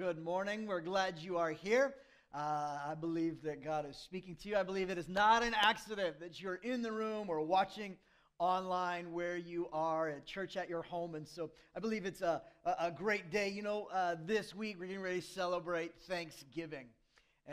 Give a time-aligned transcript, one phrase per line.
[0.00, 0.66] good morning.
[0.66, 1.94] We're glad you are here.
[2.34, 4.56] Uh, I believe that God is speaking to you.
[4.56, 7.98] I believe it is not an accident that you're in the room or watching
[8.38, 11.16] online where you are at church at your home.
[11.16, 13.50] And so I believe it's a, a great day.
[13.50, 16.86] You know, uh, this week we're getting ready to celebrate Thanksgiving.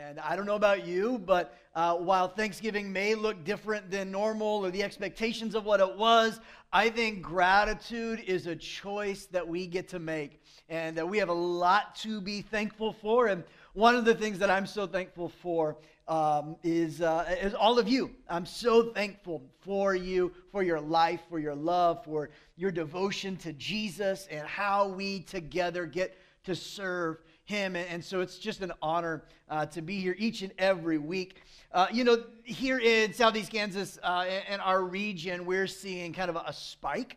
[0.00, 4.64] And I don't know about you, but uh, while Thanksgiving may look different than normal
[4.64, 6.38] or the expectations of what it was,
[6.72, 10.40] I think gratitude is a choice that we get to make.
[10.68, 13.26] And that we have a lot to be thankful for.
[13.26, 13.42] And
[13.72, 17.88] one of the things that I'm so thankful for um, is, uh, is all of
[17.88, 18.12] you.
[18.28, 23.52] I'm so thankful for you, for your life, for your love, for your devotion to
[23.54, 27.18] Jesus, and how we together get to serve
[27.48, 27.76] him.
[27.76, 31.36] And, so it's just an honor uh, to be here each and every week.
[31.72, 34.26] Uh, you know, here in Southeast Kansas, uh,
[34.60, 37.16] our region, we're seeing kind of a, a spike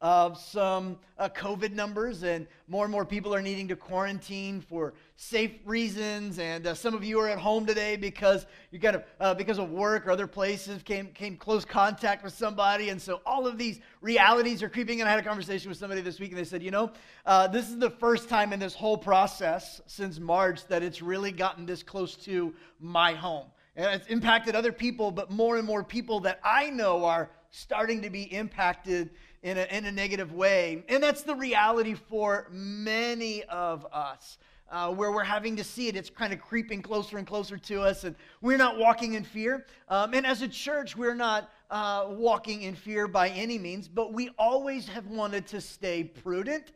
[0.00, 4.94] of some uh, COVID numbers, and more and more people are needing to quarantine for
[5.20, 6.38] safe reasons.
[6.38, 9.58] And uh, some of you are at home today because you kind of uh, because
[9.58, 13.58] of work or other places came came close contact with somebody, and so all of
[13.58, 15.00] these realities are creeping.
[15.00, 16.92] And I had a conversation with somebody this week, and they said, you know,
[17.26, 21.32] uh, this is the first time in this whole process since March that it's really
[21.32, 23.46] gotten this close to my home.
[23.74, 28.02] And it's impacted other people, but more and more people that I know are starting
[28.02, 29.10] to be impacted
[29.42, 30.84] in a, in a negative way.
[30.88, 34.38] And that's the reality for many of us.
[34.70, 35.96] Uh, where we're having to see it.
[35.96, 39.64] It's kind of creeping closer and closer to us, and we're not walking in fear.
[39.88, 44.12] Um, and as a church, we're not uh, walking in fear by any means, but
[44.12, 46.72] we always have wanted to stay prudent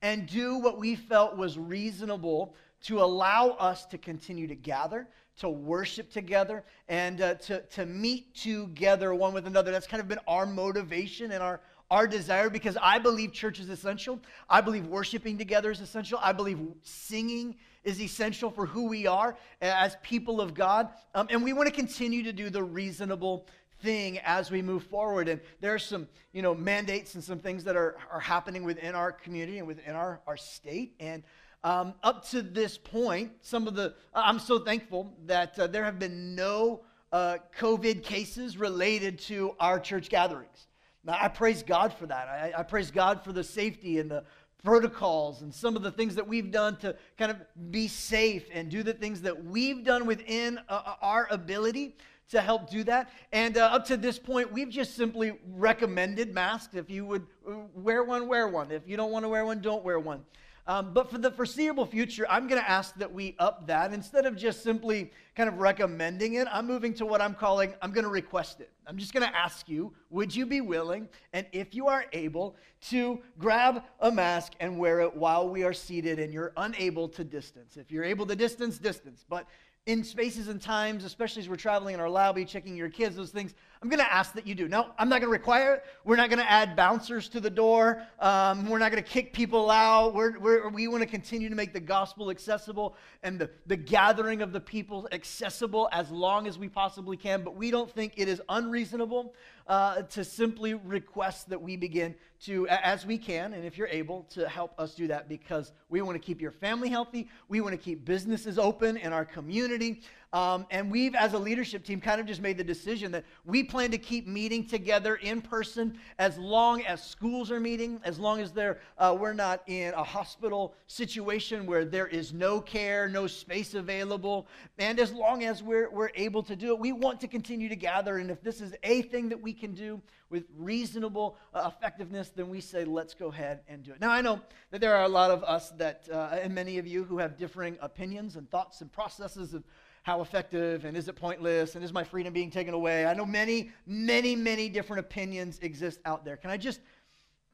[0.00, 2.54] and do what we felt was reasonable
[2.84, 5.06] to allow us to continue to gather,
[5.38, 9.70] to worship together, and uh, to, to meet together one with another.
[9.70, 11.60] That's kind of been our motivation and our
[11.94, 14.18] our desire because I believe church is essential.
[14.50, 16.18] I believe worshiping together is essential.
[16.20, 20.88] I believe singing is essential for who we are as people of God.
[21.14, 23.46] Um, and we want to continue to do the reasonable
[23.80, 25.28] thing as we move forward.
[25.28, 28.96] And there are some, you know, mandates and some things that are, are happening within
[28.96, 30.96] our community and within our, our state.
[30.98, 31.22] And
[31.62, 36.00] um, up to this point, some of the, I'm so thankful that uh, there have
[36.00, 36.80] been no
[37.12, 40.66] uh, COVID cases related to our church gatherings.
[41.04, 42.28] Now, I praise God for that.
[42.28, 44.24] I, I praise God for the safety and the
[44.62, 47.36] protocols and some of the things that we've done to kind of
[47.70, 51.94] be safe and do the things that we've done within uh, uh our ability
[52.30, 53.10] to help do that.
[53.32, 56.74] And uh, up to this point, we've just simply recommended masks.
[56.74, 58.70] If you would uh, wear one, wear one.
[58.70, 60.24] If you don't want to wear one, don't wear one.
[60.66, 63.92] Um, but for the foreseeable future, I'm going to ask that we up that.
[63.92, 67.92] Instead of just simply kind of recommending it, I'm moving to what I'm calling, I'm
[67.92, 68.70] going to request it.
[68.86, 72.56] I'm just going to ask you, would you be willing, and if you are able,
[72.88, 77.24] to grab a mask and wear it while we are seated and you're unable to
[77.24, 77.76] distance?
[77.76, 79.24] If you're able to distance, distance.
[79.28, 79.46] But
[79.86, 83.30] in spaces and times, especially as we're traveling in our lobby, checking your kids, those
[83.30, 84.66] things, I'm going to ask that you do.
[84.66, 85.84] No, I'm not going to require it.
[86.04, 88.02] We're not going to add bouncers to the door.
[88.18, 90.14] Um, we're not going to kick people out.
[90.14, 94.40] We're, we're, we want to continue to make the gospel accessible and the, the gathering
[94.40, 97.44] of the people accessible as long as we possibly can.
[97.44, 99.34] But we don't think it is unreasonable
[99.66, 102.14] uh, to simply request that we begin
[102.44, 106.02] to, as we can, and if you're able, to help us do that because we
[106.02, 107.28] want to keep your family healthy.
[107.48, 110.02] We want to keep businesses open in our community.
[110.34, 113.62] Um, and we've, as a leadership team, kind of just made the decision that we
[113.62, 118.40] plan to keep meeting together in person as long as schools are meeting, as long
[118.40, 118.52] as
[118.98, 124.48] uh, we're not in a hospital situation where there is no care, no space available,
[124.78, 126.80] and as long as we're, we're able to do it.
[126.80, 129.72] We want to continue to gather, and if this is a thing that we can
[129.72, 134.00] do with reasonable uh, effectiveness, then we say, let's go ahead and do it.
[134.00, 134.40] Now, I know
[134.72, 137.36] that there are a lot of us that, uh, and many of you who have
[137.36, 139.62] differing opinions and thoughts and processes of
[140.04, 143.06] how effective and is it pointless and is my freedom being taken away?
[143.06, 146.36] I know many, many, many different opinions exist out there.
[146.36, 146.80] Can I just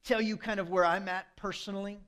[0.03, 2.01] tell you kind of where I'm at personally?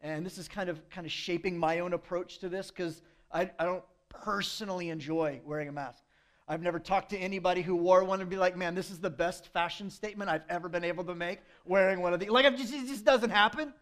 [0.00, 3.50] And this is kind of kind of shaping my own approach to this because I,
[3.58, 6.02] I don't personally enjoy wearing a mask.
[6.48, 9.10] I've never talked to anybody who wore one and be like, man, this is the
[9.10, 12.30] best fashion statement I've ever been able to make wearing one of these.
[12.30, 13.74] Like, just, it just doesn't happen.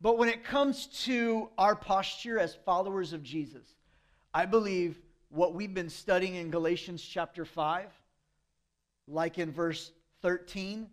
[0.00, 3.74] But when it comes to our posture as followers of Jesus,
[4.38, 5.00] I believe
[5.30, 7.88] what we've been studying in Galatians chapter 5,
[9.08, 9.90] like in verse
[10.22, 10.86] 13,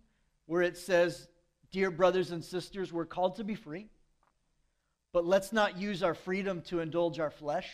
[0.48, 1.28] where it says,
[1.72, 3.86] Dear brothers and sisters, we're called to be free,
[5.14, 7.70] but let's not use our freedom to indulge our flesh,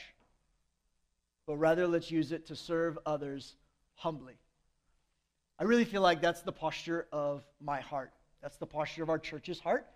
[1.48, 3.56] but rather let's use it to serve others
[3.96, 4.36] humbly.
[5.58, 8.12] I really feel like that's the posture of my heart.
[8.42, 9.88] That's the posture of our church's heart.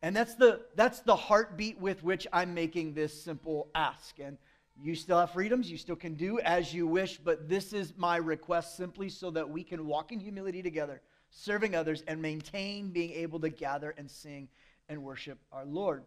[0.00, 4.18] And that's the, that's the heartbeat with which I'm making this simple ask.
[4.18, 4.38] And
[4.82, 5.70] you still have freedoms.
[5.70, 7.18] You still can do as you wish.
[7.18, 11.00] But this is my request simply so that we can walk in humility together,
[11.30, 14.48] serving others, and maintain being able to gather and sing
[14.88, 16.02] and worship our Lord.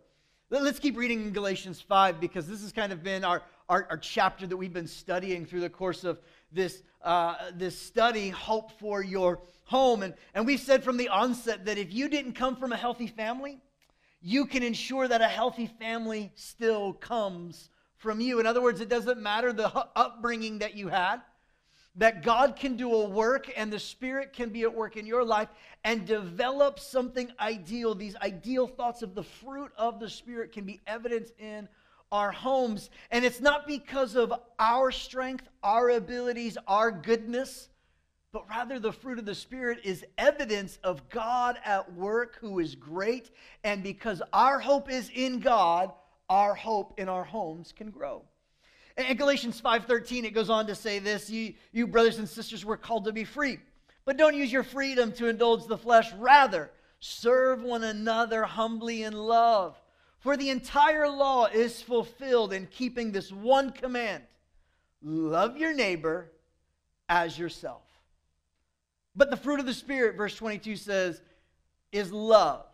[0.49, 3.97] Let's keep reading in Galatians 5 because this has kind of been our, our, our
[3.97, 6.19] chapter that we've been studying through the course of
[6.51, 10.03] this, uh, this study, Hope for Your Home.
[10.03, 13.07] And, and we've said from the onset that if you didn't come from a healthy
[13.07, 13.59] family,
[14.21, 17.69] you can ensure that a healthy family still comes
[18.05, 18.39] from you.
[18.39, 21.21] In other words, it doesn't matter the upbringing that you had,
[21.95, 25.23] that God can do a work and the Spirit can be at work in your
[25.23, 25.49] life
[25.83, 27.95] and develop something ideal.
[27.95, 31.67] These ideal thoughts of the fruit of the Spirit can be evident in
[32.11, 32.91] our homes.
[33.09, 37.69] And it's not because of our strength, our abilities, our goodness
[38.35, 42.75] but rather the fruit of the Spirit is evidence of God at work who is
[42.75, 43.29] great.
[43.63, 45.93] And because our hope is in God,
[46.29, 48.23] our hope in our homes can grow.
[48.97, 52.77] In Galatians 5:13, it goes on to say this: you, you brothers and sisters were
[52.77, 53.59] called to be free,
[54.05, 56.13] but don't use your freedom to indulge the flesh.
[56.13, 59.79] Rather, serve one another humbly in love.
[60.19, 64.23] For the entire law is fulfilled in keeping this one command:
[65.01, 66.31] love your neighbor
[67.09, 67.83] as yourself.
[69.15, 71.21] But the fruit of the Spirit, verse 22 says,
[71.91, 72.65] is love,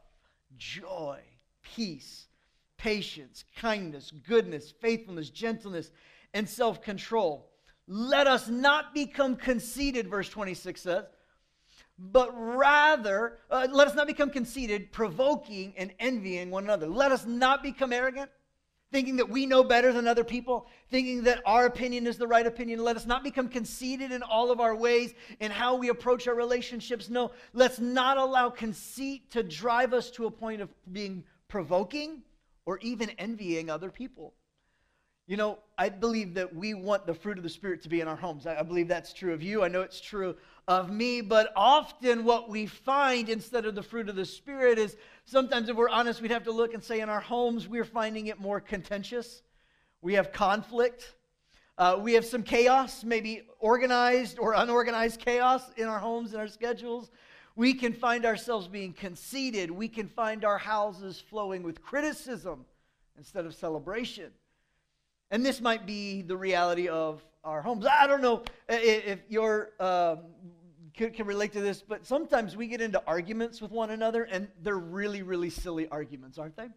[0.58, 1.20] joy,
[1.62, 2.28] peace,
[2.82, 5.92] patience, kindness, goodness, faithfulness, gentleness,
[6.34, 7.48] and self control.
[7.88, 11.06] Let us not become conceited, verse 26 says,
[12.00, 16.88] but rather, uh, let us not become conceited, provoking and envying one another.
[16.88, 18.32] Let us not become arrogant
[18.92, 22.46] thinking that we know better than other people, thinking that our opinion is the right
[22.46, 22.84] opinion.
[22.84, 26.36] Let us not become conceited in all of our ways in how we approach our
[26.36, 27.10] relationships.
[27.10, 32.24] No, let's not allow conceit to drive us to a point of being provoking
[32.66, 34.34] or even envying other people.
[35.28, 38.08] You know, I believe that we want the fruit of the Spirit to be in
[38.08, 38.46] our homes.
[38.46, 39.64] I, believe that's true of you.
[39.64, 40.36] I know it's true
[40.68, 41.22] of me.
[41.22, 45.78] But often, what we find instead of the fruit of the Spirit is sometimes, if
[45.78, 48.60] we're honest, we'd have to look and say in our homes, we're finding it more
[48.60, 49.42] contentious.
[50.02, 51.16] We have conflict.
[51.78, 56.48] Uh, we have some chaos, maybe organized or unorganized chaos in our homes and our
[56.48, 57.10] schedules.
[57.62, 59.70] We can find ourselves being conceited.
[59.70, 62.66] We can find our houses flowing with criticism
[63.20, 64.32] instead of celebration.
[65.30, 67.86] And this might be the reality of our homes.
[67.86, 69.70] I don't know if you're.
[69.80, 70.22] Um,
[70.96, 74.48] can, can relate to this, but sometimes we get into arguments with one another, and
[74.64, 76.68] they're really, really silly arguments, aren't they?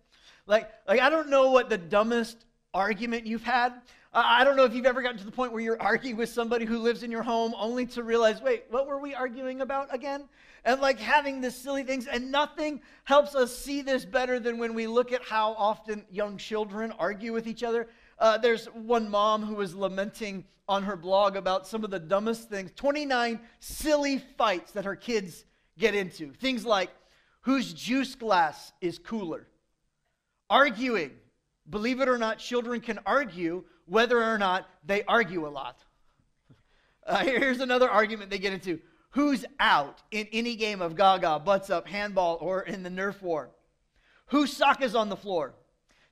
[0.46, 2.44] Like, like I don't know what the dumbest
[2.74, 3.72] argument you've had.
[4.16, 6.64] I don't know if you've ever gotten to the point where you're arguing with somebody
[6.64, 10.28] who lives in your home only to realize, wait, what were we arguing about again?
[10.64, 14.74] And like having this silly things, and nothing helps us see this better than when
[14.74, 17.88] we look at how often young children argue with each other.
[18.20, 22.48] Uh, there's one mom who was lamenting on her blog about some of the dumbest
[22.48, 25.44] things 29 silly fights that her kids
[25.76, 26.32] get into.
[26.34, 26.90] Things like
[27.40, 29.48] whose juice glass is cooler,
[30.48, 31.10] arguing.
[31.68, 35.78] Believe it or not, children can argue whether or not they argue a lot.
[37.06, 38.80] Uh, here's another argument they get into
[39.10, 43.50] who's out in any game of gaga, butts up, handball, or in the Nerf war?
[44.28, 45.54] Whose sock is on the floor?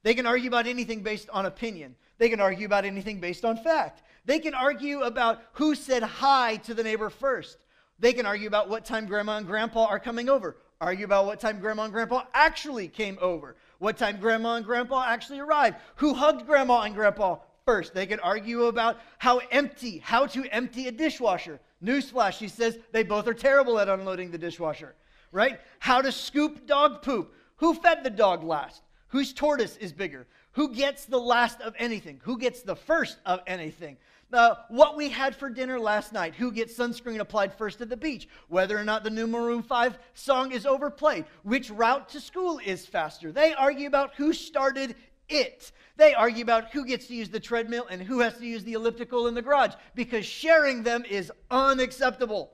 [0.03, 1.97] They can argue about anything based on opinion.
[2.19, 4.03] They can argue about anything based on fact.
[4.25, 7.59] They can argue about who said hi to the neighbor first.
[7.99, 10.57] They can argue about what time grandma and grandpa are coming over.
[10.81, 13.57] Argue about what time grandma and grandpa actually came over.
[13.83, 15.77] What time grandma and grandpa actually arrived.
[15.97, 17.93] Who hugged grandma and grandpa first.
[17.93, 21.59] They could argue about how empty, how to empty a dishwasher.
[21.85, 24.95] Newsflash, she says they both are terrible at unloading the dishwasher,
[25.33, 25.59] right?
[25.81, 27.35] How to scoop dog poop.
[27.57, 28.83] Who fed the dog last?
[29.09, 30.29] Whose tortoise is bigger?
[30.53, 32.21] Who gets the last of anything?
[32.23, 33.97] Who gets the first of anything?
[34.33, 37.97] Uh, what we had for dinner last night, who gets sunscreen applied first at the
[37.97, 42.59] beach, whether or not the new Maroon 5 song is overplayed, which route to school
[42.65, 43.31] is faster.
[43.31, 44.97] They argue about who started
[45.29, 45.73] it.
[45.97, 48.73] They argue about who gets to use the treadmill and who has to use the
[48.73, 52.53] elliptical in the garage because sharing them is unacceptable.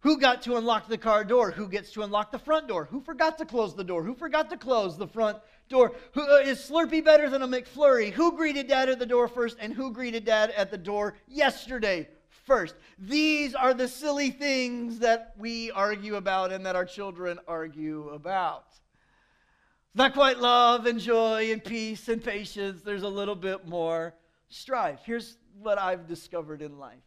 [0.00, 1.50] Who got to unlock the car door?
[1.50, 2.86] Who gets to unlock the front door?
[2.86, 4.02] Who forgot to close the door?
[4.02, 5.94] Who forgot to close the front door?
[6.12, 8.10] Who, uh, is Slurpee better than a McFlurry?
[8.12, 12.08] Who greeted dad at the door first and who greeted dad at the door yesterday
[12.28, 12.74] first?
[12.98, 18.66] These are the silly things that we argue about and that our children argue about.
[18.70, 22.82] It's not quite love and joy and peace and patience.
[22.82, 24.14] There's a little bit more
[24.48, 25.00] strife.
[25.04, 27.02] Here's what I've discovered in life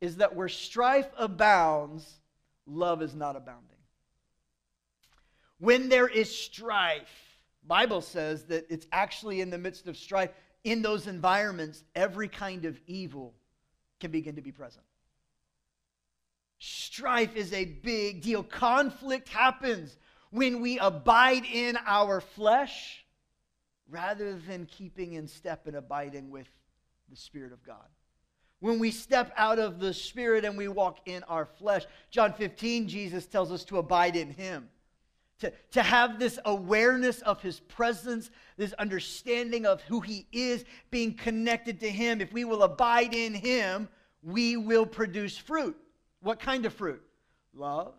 [0.00, 2.20] is that where strife abounds,
[2.66, 3.68] love is not abounding.
[5.58, 7.21] when there is strife,
[7.66, 10.30] Bible says that it's actually in the midst of strife,
[10.64, 13.34] in those environments, every kind of evil
[14.00, 14.84] can begin to be present.
[16.58, 18.42] Strife is a big deal.
[18.42, 19.96] Conflict happens
[20.30, 23.04] when we abide in our flesh
[23.88, 26.46] rather than keeping in step and abiding with
[27.10, 27.86] the Spirit of God.
[28.60, 32.86] When we step out of the Spirit and we walk in our flesh, John 15,
[32.86, 34.68] Jesus tells us to abide in Him.
[35.42, 41.14] To, to have this awareness of his presence, this understanding of who he is, being
[41.14, 42.20] connected to him.
[42.20, 43.88] If we will abide in him,
[44.22, 45.76] we will produce fruit.
[46.20, 47.02] What kind of fruit?
[47.54, 47.94] Love,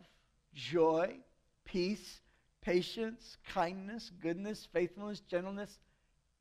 [0.53, 1.17] joy,
[1.65, 2.21] peace,
[2.61, 5.79] patience, kindness, goodness, faithfulness, gentleness,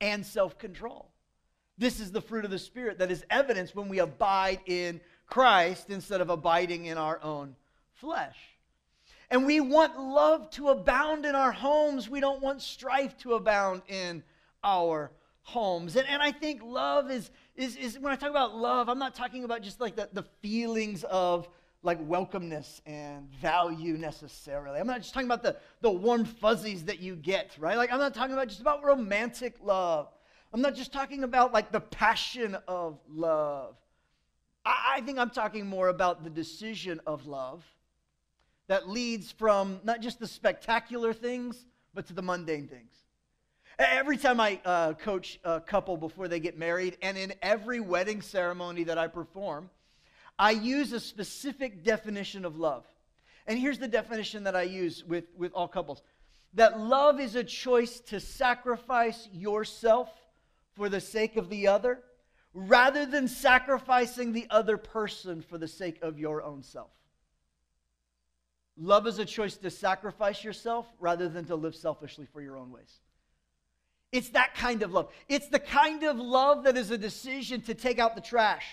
[0.00, 1.10] and self control.
[1.78, 5.90] This is the fruit of the Spirit that is evidenced when we abide in Christ
[5.90, 7.56] instead of abiding in our own
[7.94, 8.36] flesh.
[9.32, 12.06] And we want love to abound in our homes.
[12.06, 14.22] We don't want strife to abound in
[14.62, 15.10] our
[15.40, 15.96] homes.
[15.96, 19.14] And, and I think love is, is, is, when I talk about love, I'm not
[19.14, 21.48] talking about just like the, the feelings of
[21.82, 24.78] like welcomeness and value necessarily.
[24.78, 27.78] I'm not just talking about the, the warm fuzzies that you get, right?
[27.78, 30.08] Like, I'm not talking about just about romantic love.
[30.52, 33.76] I'm not just talking about like the passion of love.
[34.66, 37.64] I, I think I'm talking more about the decision of love
[38.68, 41.64] that leads from not just the spectacular things,
[41.94, 42.92] but to the mundane things.
[43.78, 48.20] Every time I uh, coach a couple before they get married, and in every wedding
[48.20, 49.70] ceremony that I perform,
[50.38, 52.84] I use a specific definition of love.
[53.46, 56.02] And here's the definition that I use with, with all couples
[56.54, 60.10] that love is a choice to sacrifice yourself
[60.74, 62.02] for the sake of the other
[62.54, 66.90] rather than sacrificing the other person for the sake of your own self.
[68.82, 72.72] Love is a choice to sacrifice yourself rather than to live selfishly for your own
[72.72, 73.00] ways.
[74.10, 75.10] It's that kind of love.
[75.28, 78.66] It's the kind of love that is a decision to take out the trash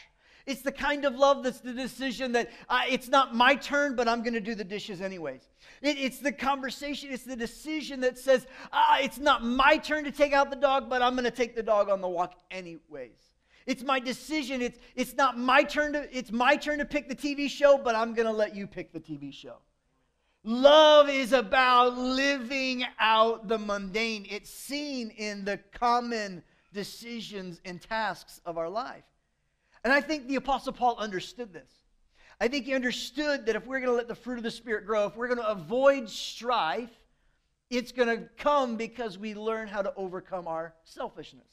[0.50, 4.08] it's the kind of love that's the decision that uh, it's not my turn, but
[4.08, 5.48] I'm going to do the dishes anyways.
[5.84, 10.12] It, it's the conversation, it's the decision that says, uh, it's not my turn to
[10.12, 13.20] take out the dog, but I'm going to take the dog on the walk anyways.
[13.68, 14.63] It's my decision.
[14.63, 17.94] It's, it's not my turn to, it's my turn to pick the TV show, but
[17.94, 19.58] I'm going to let you pick the TV show.
[20.50, 24.25] Love is about living out the mundane.
[24.27, 26.41] It's seen in the common
[26.74, 29.03] decisions and tasks of our life.
[29.84, 31.72] And I think the Apostle Paul understood this.
[32.41, 34.88] I think he understood that if we're going to let the fruit of the Spirit
[34.88, 36.89] grow, if we're going to avoid strife,
[37.70, 41.46] it's going to come because we learn how to overcome our selfishness.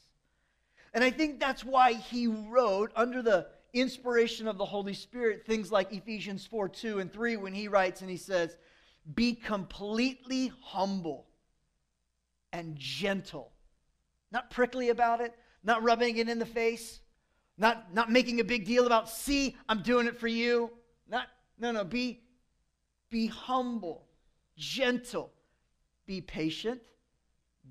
[0.94, 5.70] And I think that's why he wrote, under the inspiration of the Holy Spirit, things
[5.70, 8.56] like Ephesians 4 2 and 3, when he writes and he says,
[9.14, 11.26] Be completely humble
[12.52, 13.52] and gentle.
[14.32, 15.32] Not prickly about it,
[15.62, 17.00] not rubbing it in the face,
[17.58, 20.70] not, not making a big deal about, see, I'm doing it for you.
[21.08, 22.20] Not, no, no, be,
[23.10, 24.06] be humble,
[24.56, 25.32] gentle,
[26.06, 26.82] be patient,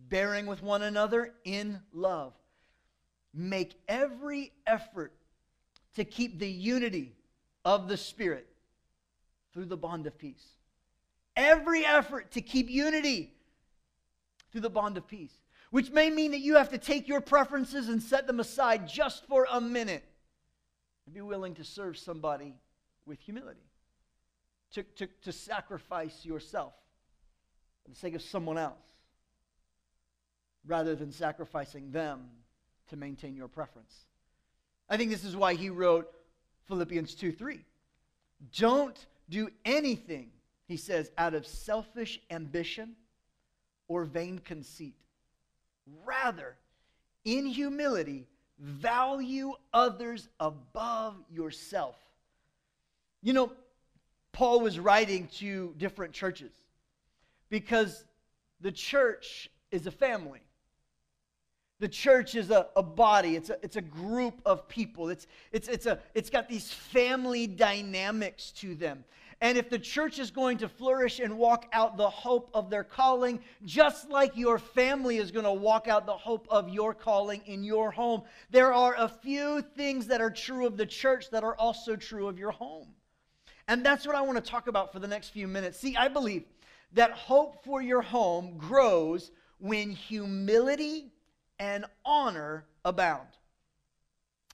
[0.09, 2.33] bearing with one another in love.
[3.33, 5.13] Make every effort
[5.95, 7.15] to keep the unity
[7.63, 8.47] of the Spirit
[9.53, 10.54] through the bond of peace.
[11.35, 13.33] Every effort to keep unity
[14.51, 15.37] through the bond of peace
[15.75, 19.25] which may mean that you have to take your preferences and set them aside just
[19.25, 20.05] for a minute
[21.05, 22.55] and be willing to serve somebody
[23.05, 23.67] with humility,
[24.71, 26.73] to, to, to sacrifice yourself
[27.83, 28.79] for the sake of someone else
[30.65, 32.29] rather than sacrificing them
[32.87, 34.05] to maintain your preference.
[34.89, 36.09] I think this is why he wrote
[36.69, 37.59] Philippians 2 3.
[38.57, 40.29] Don't do anything,
[40.67, 42.95] he says, out of selfish ambition
[43.87, 44.95] or vain conceit
[46.03, 46.55] Rather,
[47.25, 48.25] in humility,
[48.57, 51.95] value others above yourself.
[53.21, 53.51] You know,
[54.31, 56.51] Paul was writing to different churches
[57.49, 58.03] because
[58.61, 60.41] the church is a family.
[61.79, 65.09] The church is a, a body, it's a, it's a group of people.
[65.09, 69.03] It's, it's, it's, a, it's got these family dynamics to them.
[69.41, 72.83] And if the church is going to flourish and walk out the hope of their
[72.83, 77.41] calling, just like your family is going to walk out the hope of your calling
[77.45, 81.43] in your home, there are a few things that are true of the church that
[81.43, 82.87] are also true of your home.
[83.67, 85.79] And that's what I want to talk about for the next few minutes.
[85.79, 86.45] See, I believe
[86.93, 91.11] that hope for your home grows when humility
[91.59, 93.27] and honor abound.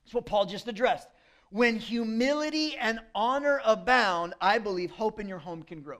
[0.04, 1.08] That's what Paul just addressed.
[1.51, 6.00] When humility and honor abound, I believe hope in your home can grow.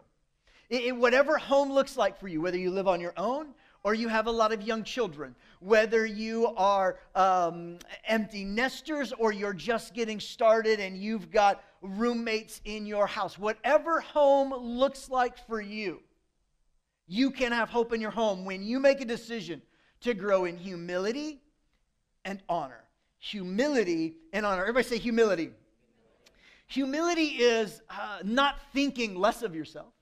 [0.70, 3.54] It, it, whatever home looks like for you, whether you live on your own
[3.84, 9.34] or you have a lot of young children, whether you are um, empty nesters or
[9.34, 15.38] you're just getting started and you've got roommates in your house, whatever home looks like
[15.48, 16.02] for you,
[17.08, 19.62] you can have hope in your home when you make a decision
[20.00, 21.42] to grow in humility
[22.24, 22.84] and honor.
[23.22, 24.62] Humility and honor.
[24.62, 25.52] Everybody say humility.
[26.66, 29.94] Humility is uh, not thinking less of yourself.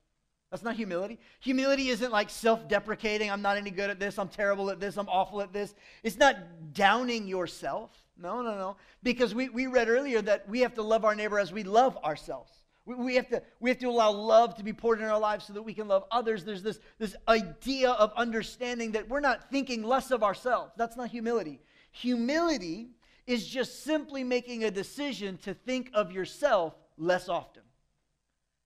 [0.49, 1.19] That's not humility.
[1.41, 3.29] Humility isn't like self deprecating.
[3.29, 4.17] I'm not any good at this.
[4.17, 4.97] I'm terrible at this.
[4.97, 5.75] I'm awful at this.
[6.01, 6.37] It's not
[6.73, 7.91] downing yourself.
[8.17, 8.77] No, no, no.
[9.03, 11.97] Because we, we read earlier that we have to love our neighbor as we love
[11.97, 12.53] ourselves.
[12.85, 15.45] We, we, have to, we have to allow love to be poured in our lives
[15.45, 16.45] so that we can love others.
[16.45, 20.71] There's this, this idea of understanding that we're not thinking less of ourselves.
[20.77, 21.59] That's not humility.
[21.91, 22.91] Humility
[23.29, 27.61] is just simply making a decision to think of yourself less often.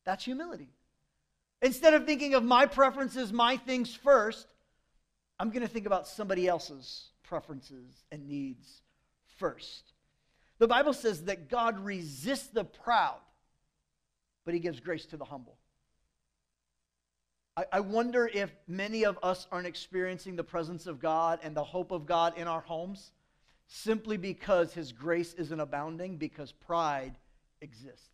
[0.05, 0.69] That's humility.
[1.61, 4.47] Instead of thinking of my preferences, my things first,
[5.37, 8.81] I'm going to think about somebody else's preferences and needs
[9.37, 9.91] first.
[10.59, 13.19] The Bible says that God resists the proud,
[14.45, 15.57] but he gives grace to the humble.
[17.57, 21.65] I, I wonder if many of us aren't experiencing the presence of God and the
[21.65, 23.11] hope of God in our homes
[23.67, 27.15] simply because his grace isn't abounding, because pride
[27.61, 28.13] exists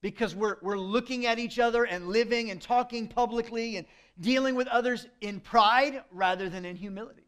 [0.00, 3.86] because we're, we're looking at each other and living and talking publicly and
[4.20, 7.24] dealing with others in pride rather than in humility.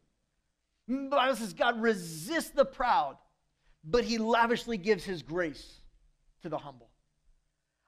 [0.89, 3.17] The Bible says God resists the proud,
[3.85, 5.81] but he lavishly gives his grace
[6.43, 6.91] to the humble.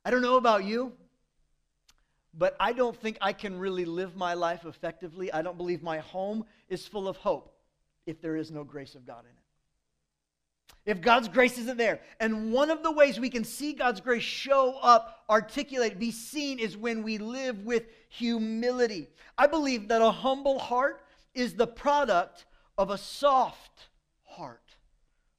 [0.04, 0.92] I don't know about you,
[2.34, 5.32] but I don't think I can really live my life effectively.
[5.32, 7.51] I don't believe my home is full of hope
[8.06, 9.42] if there is no grace of God in it
[10.84, 12.00] if God's grace isn't there.
[12.18, 16.58] And one of the ways we can see God's grace show up, articulate, be seen
[16.58, 19.08] is when we live with humility.
[19.38, 23.88] I believe that a humble heart is the product of a soft
[24.24, 24.76] heart,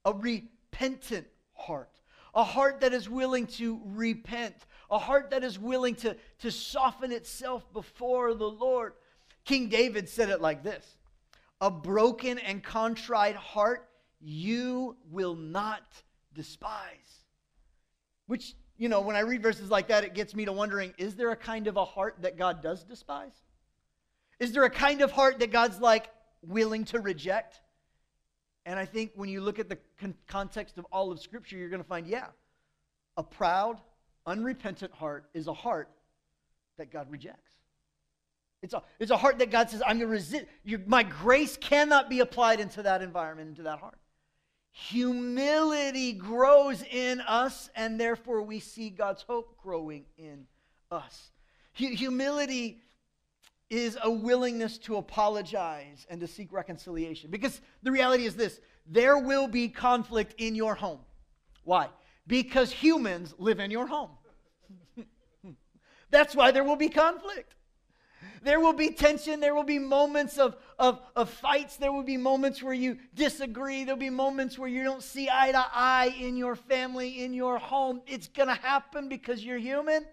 [0.06, 1.99] a repentant heart,
[2.34, 4.56] a heart that is willing to repent,
[4.89, 8.93] a heart that is willing to, to soften itself before the Lord.
[9.43, 10.95] King David said it like this
[11.63, 13.88] A broken and contrite heart
[14.19, 15.82] you will not
[16.34, 17.23] despise.
[18.26, 21.15] Which, you know, when I read verses like that, it gets me to wondering is
[21.15, 23.32] there a kind of a heart that God does despise?
[24.41, 26.10] Is there a kind of heart that God's like
[26.41, 27.62] willing to reject?
[28.65, 31.69] And I think when you look at the con- context of all of Scripture, you're
[31.69, 32.28] going to find, yeah,
[33.15, 33.80] a proud,
[34.26, 35.89] unrepentant heart is a heart
[36.78, 37.53] that God rejects.
[38.63, 40.45] It's a, it's a heart that God says, I'm going to resist.
[40.63, 43.97] You, my grace cannot be applied into that environment, into that heart.
[44.71, 50.47] Humility grows in us, and therefore we see God's hope growing in
[50.89, 51.32] us.
[51.73, 52.80] Humility
[53.69, 57.30] is a willingness to apologize and to seek reconciliation.
[57.30, 60.99] Because the reality is this there will be conflict in your home.
[61.65, 61.89] Why?
[62.28, 64.12] Because humans live in your home.
[66.12, 67.56] That's why there will be conflict.
[68.43, 69.39] There will be tension.
[69.39, 71.77] There will be moments of, of, of fights.
[71.77, 73.86] There will be moments where you disagree.
[73.86, 77.58] There'll be moments where you don't see eye to eye in your family, in your
[77.58, 78.01] home.
[78.06, 80.06] It's going to happen because you're human.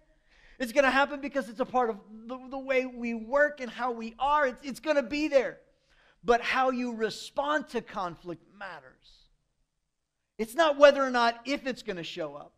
[0.61, 3.71] It's going to happen because it's a part of the, the way we work and
[3.71, 4.47] how we are.
[4.47, 5.59] It's, it's going to be there.
[6.23, 9.27] But how you respond to conflict matters.
[10.39, 12.53] It's not whether or not if it's going to show up,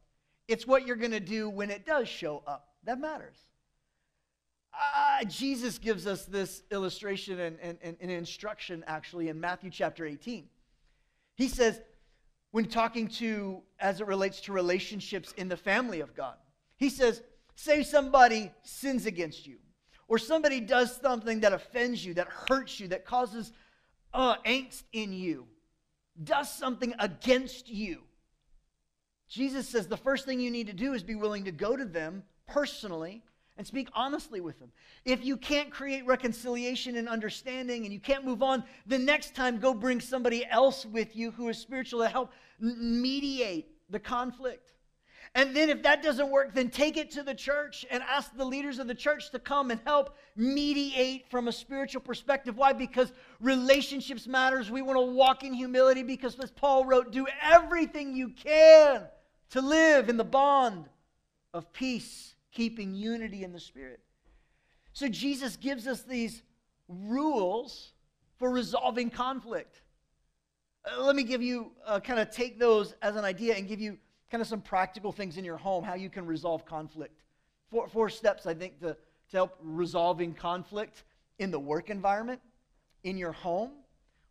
[0.48, 2.68] it's what you're going to do when it does show up.
[2.84, 3.38] That matters.
[4.72, 10.48] Uh, Jesus gives us this illustration and, and, and, instruction actually in Matthew chapter 18.
[11.36, 11.80] He says,
[12.52, 16.36] when talking to, as it relates to relationships in the family of God,
[16.76, 17.22] he says,
[17.54, 19.58] say somebody sins against you,
[20.08, 23.52] or somebody does something that offends you, that hurts you, that causes
[24.14, 25.46] uh, angst in you,
[26.22, 28.02] does something against you.
[29.28, 31.84] Jesus says the first thing you need to do is be willing to go to
[31.84, 33.22] them personally
[33.62, 34.72] and speak honestly with them.
[35.04, 39.60] If you can't create reconciliation and understanding and you can't move on, the next time
[39.60, 44.72] go bring somebody else with you who is spiritual to help mediate the conflict.
[45.36, 48.44] And then if that doesn't work, then take it to the church and ask the
[48.44, 52.56] leaders of the church to come and help mediate from a spiritual perspective.
[52.56, 52.72] Why?
[52.72, 54.72] Because relationships matters.
[54.72, 59.06] We want to walk in humility because as Paul wrote, do everything you can
[59.50, 60.86] to live in the bond
[61.54, 64.00] of peace keeping unity in the Spirit.
[64.92, 66.42] So Jesus gives us these
[66.88, 67.92] rules
[68.38, 69.80] for resolving conflict.
[70.84, 73.80] Uh, let me give you, uh, kind of take those as an idea and give
[73.80, 73.96] you
[74.30, 77.22] kind of some practical things in your home, how you can resolve conflict.
[77.70, 78.96] Four, four steps, I think, to,
[79.30, 81.04] to help resolving conflict
[81.38, 82.40] in the work environment,
[83.04, 83.70] in your home,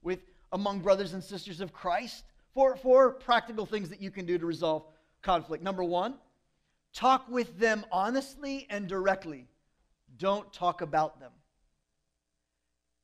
[0.04, 0.20] with
[0.52, 2.24] among brothers and sisters of Christ.
[2.54, 4.84] Four, four practical things that you can do to resolve
[5.22, 5.64] conflict.
[5.64, 6.16] Number one,
[6.94, 9.48] talk with them honestly and directly.
[10.18, 11.32] Don't talk about them.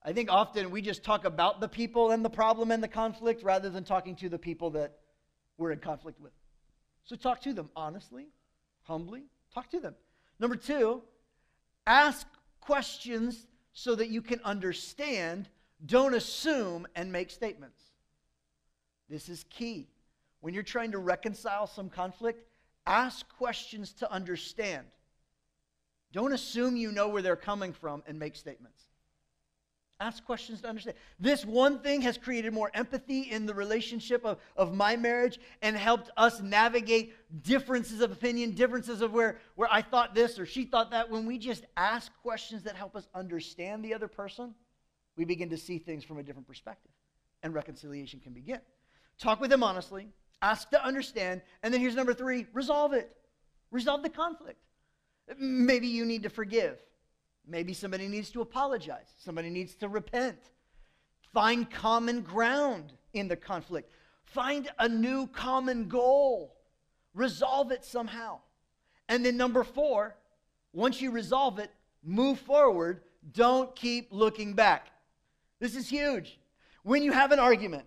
[0.03, 3.43] I think often we just talk about the people and the problem and the conflict
[3.43, 4.99] rather than talking to the people that
[5.57, 6.31] we're in conflict with.
[7.03, 8.27] So talk to them honestly,
[8.83, 9.23] humbly,
[9.53, 9.95] talk to them.
[10.39, 11.01] Number two,
[11.85, 12.27] ask
[12.61, 15.49] questions so that you can understand.
[15.85, 17.81] Don't assume and make statements.
[19.09, 19.87] This is key.
[20.41, 22.45] When you're trying to reconcile some conflict,
[22.87, 24.87] ask questions to understand.
[26.13, 28.83] Don't assume you know where they're coming from and make statements.
[29.99, 30.95] Ask questions to understand.
[31.19, 35.75] This one thing has created more empathy in the relationship of, of my marriage and
[35.75, 40.65] helped us navigate differences of opinion, differences of where, where I thought this or she
[40.65, 41.09] thought that.
[41.09, 44.53] When we just ask questions that help us understand the other person,
[45.15, 46.91] we begin to see things from a different perspective
[47.41, 48.59] and reconciliation can begin.
[49.17, 50.09] Talk with them honestly,
[50.41, 53.15] ask to understand, and then here's number three resolve it.
[53.71, 54.59] Resolve the conflict.
[55.37, 56.79] Maybe you need to forgive.
[57.45, 59.13] Maybe somebody needs to apologize.
[59.17, 60.39] Somebody needs to repent.
[61.33, 63.91] Find common ground in the conflict.
[64.25, 66.55] Find a new common goal.
[67.13, 68.39] Resolve it somehow.
[69.09, 70.15] And then, number four,
[70.73, 71.71] once you resolve it,
[72.03, 73.01] move forward.
[73.33, 74.87] Don't keep looking back.
[75.59, 76.39] This is huge.
[76.83, 77.85] When you have an argument,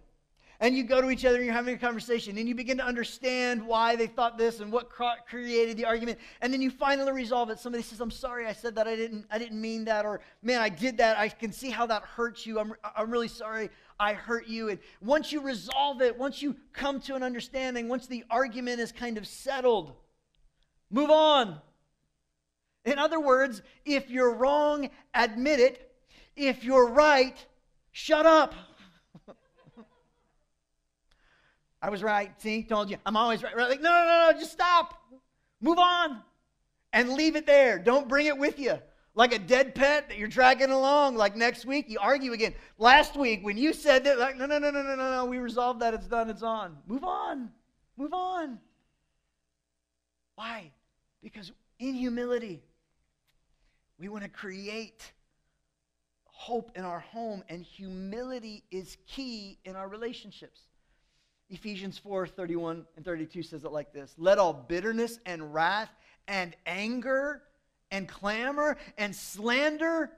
[0.61, 2.85] and you go to each other and you're having a conversation and you begin to
[2.85, 4.90] understand why they thought this and what
[5.27, 7.59] created the argument and then you finally resolve it.
[7.59, 8.87] Somebody says i'm sorry i said that.
[8.87, 11.18] I didn't i didn't mean that or man i did that.
[11.18, 12.61] I can see how that hurts you.
[12.61, 14.68] I'm, I'm really sorry i hurt you.
[14.68, 18.92] And once you resolve it once you come to an understanding once the argument is
[18.92, 19.94] kind of settled
[20.90, 21.59] move on.
[22.85, 25.87] In other words if you're wrong admit it.
[26.37, 27.46] If you're right
[27.92, 28.55] shut up
[31.82, 32.32] I was right.
[32.40, 32.98] See, told you.
[33.06, 33.56] I'm always right.
[33.56, 34.94] Like, no, no, no, no, just stop.
[35.60, 36.20] Move on
[36.92, 37.78] and leave it there.
[37.78, 38.78] Don't bring it with you.
[39.14, 41.16] Like a dead pet that you're dragging along.
[41.16, 42.54] Like next week, you argue again.
[42.78, 45.38] Last week, when you said that, like, no, no, no, no, no, no, no, we
[45.38, 45.94] resolved that.
[45.94, 46.30] It's done.
[46.30, 46.76] It's on.
[46.86, 47.50] Move on.
[47.96, 48.58] Move on.
[50.36, 50.70] Why?
[51.22, 52.62] Because in humility,
[53.98, 55.12] we want to create
[56.24, 60.62] hope in our home, and humility is key in our relationships.
[61.50, 65.90] Ephesians 4 31 and 32 says it like this Let all bitterness and wrath
[66.28, 67.42] and anger
[67.90, 70.10] and clamor and slander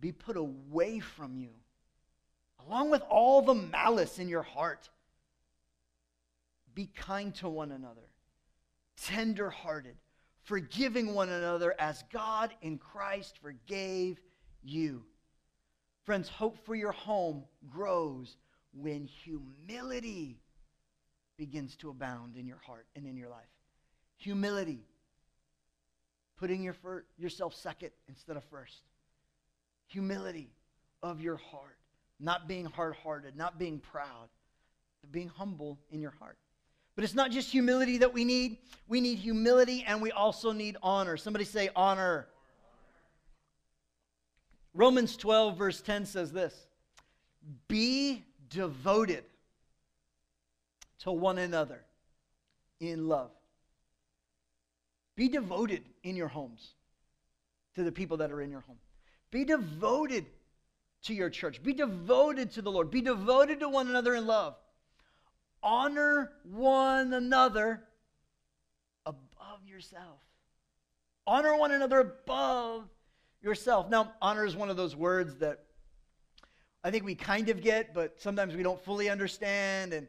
[0.00, 1.50] be put away from you,
[2.66, 4.90] along with all the malice in your heart.
[6.74, 8.08] Be kind to one another,
[9.00, 9.96] tender hearted,
[10.42, 14.20] forgiving one another as God in Christ forgave
[14.62, 15.04] you.
[16.04, 18.36] Friends, hope for your home grows
[18.74, 20.40] when humility
[21.36, 23.42] begins to abound in your heart and in your life.
[24.18, 24.86] Humility,
[26.36, 28.82] putting your fir- yourself second instead of first.
[29.88, 30.50] Humility
[31.02, 31.78] of your heart,
[32.20, 34.28] not being hard hearted, not being proud,
[35.00, 36.38] but being humble in your heart.
[36.94, 38.58] But it's not just humility that we need.
[38.86, 41.16] We need humility and we also need honor.
[41.16, 42.28] Somebody say honor.
[44.72, 46.66] Romans 12, verse 10 says this
[47.68, 49.24] Be devoted
[51.00, 51.84] to one another
[52.80, 53.30] in love.
[55.16, 56.74] Be devoted in your homes
[57.74, 58.78] to the people that are in your home.
[59.30, 60.26] Be devoted
[61.04, 61.62] to your church.
[61.62, 62.90] Be devoted to the Lord.
[62.90, 64.56] Be devoted to one another in love.
[65.62, 67.84] Honor one another
[69.06, 70.20] above yourself.
[71.26, 72.84] Honor one another above
[73.42, 73.88] yourself.
[73.88, 75.64] Now, honor is one of those words that
[76.82, 79.92] I think we kind of get, but sometimes we don't fully understand.
[79.92, 80.06] And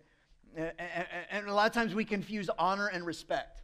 [0.55, 3.61] and a lot of times we confuse honor and respect.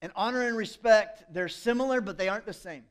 [0.00, 2.84] And honor and respect, they're similar, but they aren't the same.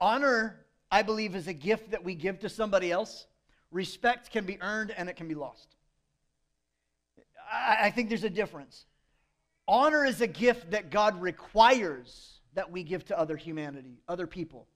[0.00, 3.26] Honor, I believe, is a gift that we give to somebody else.
[3.70, 5.76] Respect can be earned and it can be lost.
[7.52, 8.86] I think there's a difference.
[9.68, 14.66] Honor is a gift that God requires that we give to other humanity, other people.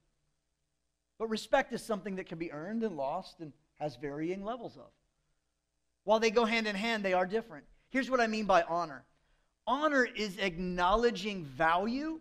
[1.18, 4.90] But respect is something that can be earned and lost and has varying levels of.
[6.08, 7.66] While they go hand in hand, they are different.
[7.90, 9.04] Here's what I mean by honor
[9.66, 12.18] honor is acknowledging value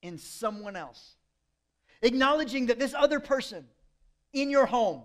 [0.00, 1.16] in someone else,
[2.00, 3.66] acknowledging that this other person
[4.32, 5.02] in your home,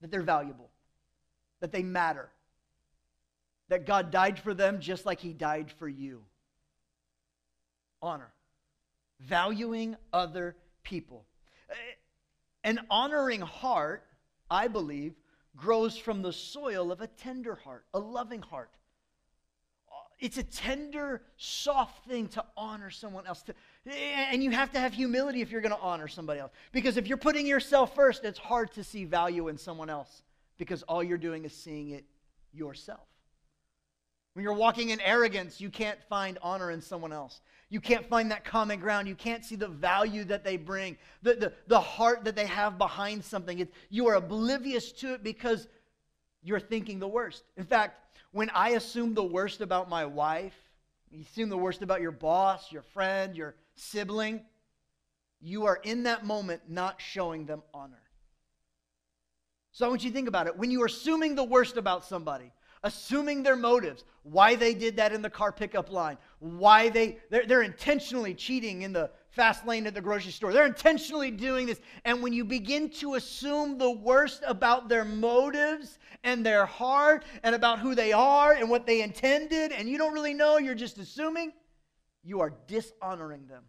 [0.00, 0.70] that they're valuable,
[1.60, 2.30] that they matter,
[3.68, 6.22] that God died for them just like he died for you.
[8.00, 8.32] Honor.
[9.18, 11.26] valuing other people.
[11.70, 11.74] Uh,
[12.64, 14.06] an honoring heart,
[14.50, 15.12] I believe,
[15.56, 18.70] grows from the soil of a tender heart, a loving heart.
[19.90, 23.42] Uh, it's a tender, soft thing to honor someone else.
[23.42, 23.54] To,
[23.86, 26.52] and you have to have humility if you're going to honor somebody else.
[26.72, 30.22] Because if you're putting yourself first, it's hard to see value in someone else
[30.58, 32.04] because all you're doing is seeing it
[32.52, 33.06] yourself.
[34.34, 37.40] When you're walking in arrogance, you can't find honor in someone else.
[37.70, 39.06] You can't find that common ground.
[39.06, 42.76] You can't see the value that they bring, the, the, the heart that they have
[42.78, 43.60] behind something.
[43.60, 45.68] It, you are oblivious to it because
[46.42, 47.44] you're thinking the worst.
[47.56, 50.54] In fact, when I assume the worst about my wife,
[51.12, 54.42] you assume the worst about your boss, your friend, your sibling,
[55.40, 58.02] you are in that moment not showing them honor.
[59.72, 60.56] So I want you to think about it.
[60.56, 62.52] When you're assuming the worst about somebody,
[62.82, 67.46] assuming their motives, why they did that in the car pickup line, why they, they're,
[67.46, 70.52] they're intentionally cheating in the fast lane at the grocery store.
[70.52, 71.80] They're intentionally doing this.
[72.04, 77.54] And when you begin to assume the worst about their motives and their heart and
[77.54, 80.98] about who they are and what they intended, and you don't really know, you're just
[80.98, 81.52] assuming,
[82.24, 83.62] you are dishonoring them.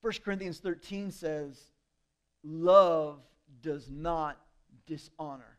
[0.00, 1.60] 1 Corinthians 13 says,
[2.42, 3.20] Love
[3.60, 4.38] does not
[4.86, 5.58] dishonor.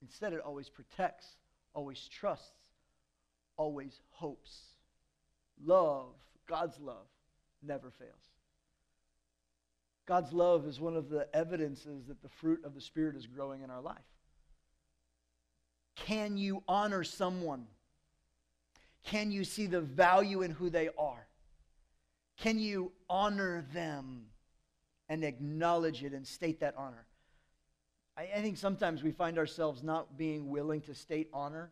[0.00, 1.26] Instead, it always protects,
[1.74, 2.50] always trusts,
[3.56, 4.62] always hopes.
[5.64, 6.14] Love,
[6.46, 7.06] God's love,
[7.62, 8.30] never fails.
[10.06, 13.62] God's love is one of the evidences that the fruit of the Spirit is growing
[13.62, 13.96] in our life.
[15.94, 17.66] Can you honor someone?
[19.04, 21.26] Can you see the value in who they are?
[22.38, 24.26] Can you honor them
[25.08, 27.06] and acknowledge it and state that honor?
[28.16, 31.70] I, I think sometimes we find ourselves not being willing to state honor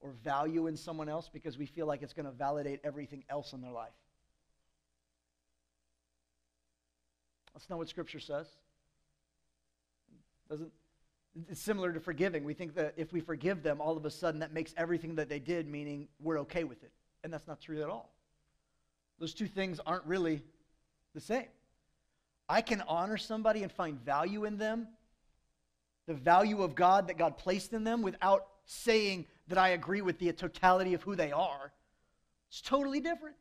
[0.00, 3.52] or value in someone else because we feel like it's going to validate everything else
[3.52, 3.90] in their life.
[7.54, 8.46] That's not what Scripture says.
[10.48, 10.72] Doesn't
[11.48, 12.44] it's similar to forgiving.
[12.44, 15.28] We think that if we forgive them, all of a sudden that makes everything that
[15.28, 16.90] they did, meaning we're okay with it.
[17.22, 18.10] And that's not true at all.
[19.18, 20.42] Those two things aren't really
[21.14, 21.46] the same.
[22.48, 24.88] I can honor somebody and find value in them
[26.10, 30.18] the value of God that God placed in them without saying that I agree with
[30.18, 31.72] the totality of who they are.
[32.48, 33.36] It's totally different.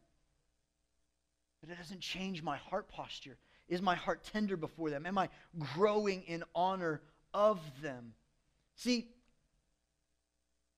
[1.62, 3.38] But it doesn't change my heart posture.
[3.70, 5.08] Is my heart tender before them?
[5.08, 5.30] Am I
[5.74, 7.02] growing in honor
[7.34, 8.14] of them?
[8.76, 9.08] See,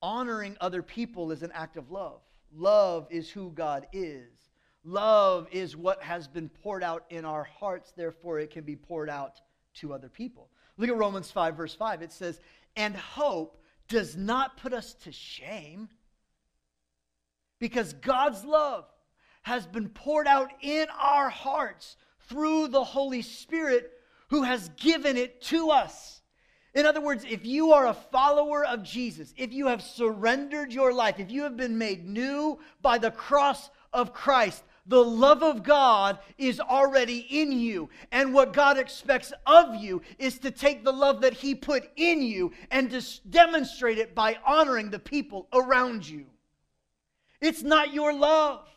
[0.01, 2.21] honoring other people is an act of love.
[2.55, 4.31] Love is who God is.
[4.85, 9.09] Love is what has been poured out in our hearts, therefore, it can be poured
[9.09, 9.41] out
[9.73, 10.47] to other people.
[10.81, 12.01] Look at Romans 5, verse 5.
[12.01, 12.39] It says,
[12.75, 15.89] And hope does not put us to shame
[17.59, 18.85] because God's love
[19.43, 23.91] has been poured out in our hearts through the Holy Spirit
[24.29, 26.23] who has given it to us.
[26.73, 30.93] In other words, if you are a follower of Jesus, if you have surrendered your
[30.95, 35.63] life, if you have been made new by the cross of Christ, the love of
[35.63, 37.89] God is already in you.
[38.11, 42.21] And what God expects of you is to take the love that He put in
[42.21, 46.25] you and to demonstrate it by honoring the people around you.
[47.39, 48.67] It's not your love.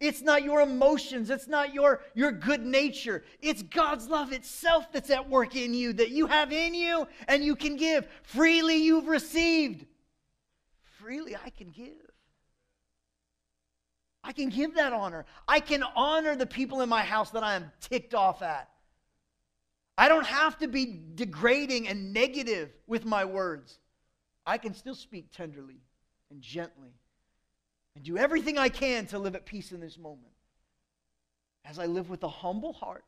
[0.00, 1.30] It's not your emotions.
[1.30, 3.22] It's not your, your good nature.
[3.40, 7.44] It's God's love itself that's at work in you, that you have in you and
[7.44, 8.08] you can give.
[8.22, 9.86] Freely you've received.
[10.98, 12.13] Freely I can give.
[14.24, 15.26] I can give that honor.
[15.46, 18.70] I can honor the people in my house that I am ticked off at.
[19.98, 23.78] I don't have to be degrading and negative with my words.
[24.46, 25.76] I can still speak tenderly
[26.30, 26.94] and gently
[27.94, 30.32] and do everything I can to live at peace in this moment
[31.66, 33.04] as I live with a humble heart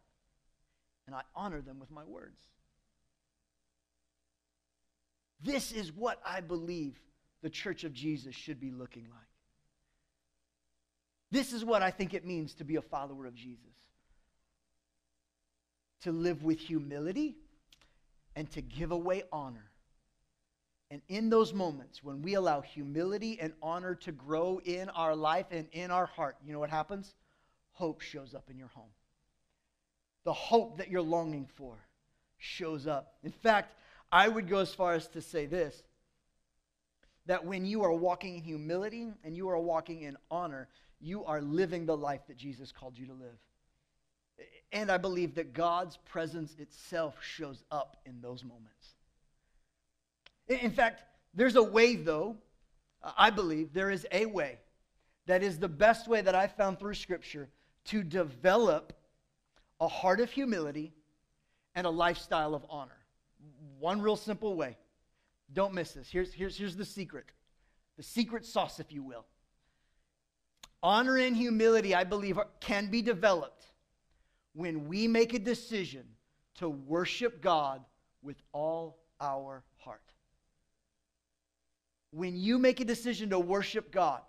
[1.07, 2.41] and I honor them with my words.
[5.43, 7.01] This is what I believe
[7.43, 9.36] the church of Jesus should be looking like.
[11.31, 13.77] This is what I think it means to be a follower of Jesus
[16.03, 17.37] to live with humility
[18.37, 19.71] and to give away honor.
[20.91, 25.47] And in those moments when we allow humility and honor to grow in our life
[25.51, 27.15] and in our heart, you know what happens?
[27.73, 28.91] Hope shows up in your home.
[30.25, 31.75] The hope that you're longing for
[32.39, 33.15] shows up.
[33.25, 33.75] In fact,
[34.13, 35.83] I would go as far as to say this
[37.27, 40.69] that when you are walking in humility and you are walking in honor,
[41.01, 43.39] you are living the life that Jesus called you to live.
[44.73, 48.95] And I believe that God's presence itself shows up in those moments.
[50.49, 51.03] In fact,
[51.35, 52.37] there's a way, though,
[53.17, 54.59] I believe there is a way
[55.27, 57.49] that is the best way that I found through Scripture
[57.87, 58.93] to develop
[59.81, 60.93] a heart of humility
[61.75, 62.99] and a lifestyle of honor.
[63.79, 64.77] One real simple way.
[65.53, 66.09] Don't miss this.
[66.09, 67.27] Here's, here's, here's the secret
[67.97, 69.25] the secret sauce, if you will.
[70.87, 73.67] Honor and humility, I believe, can be developed
[74.55, 76.05] when we make a decision
[76.59, 77.85] to worship God
[78.23, 80.13] with all our heart.
[82.13, 84.21] When you make a decision to worship God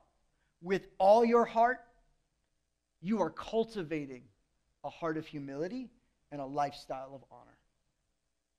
[0.60, 1.78] with all your heart,
[3.02, 4.24] you are cultivating
[4.84, 5.92] a heart of humility
[6.32, 7.60] and a lifestyle of honor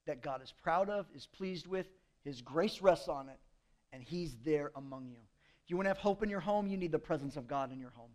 [0.07, 1.89] that God is proud of, is pleased with,
[2.23, 3.41] His grace rests on it,
[3.93, 5.19] and He's there among you.
[5.69, 7.71] If you want to have hope in your home, you need the presence of God
[7.71, 8.09] in your home.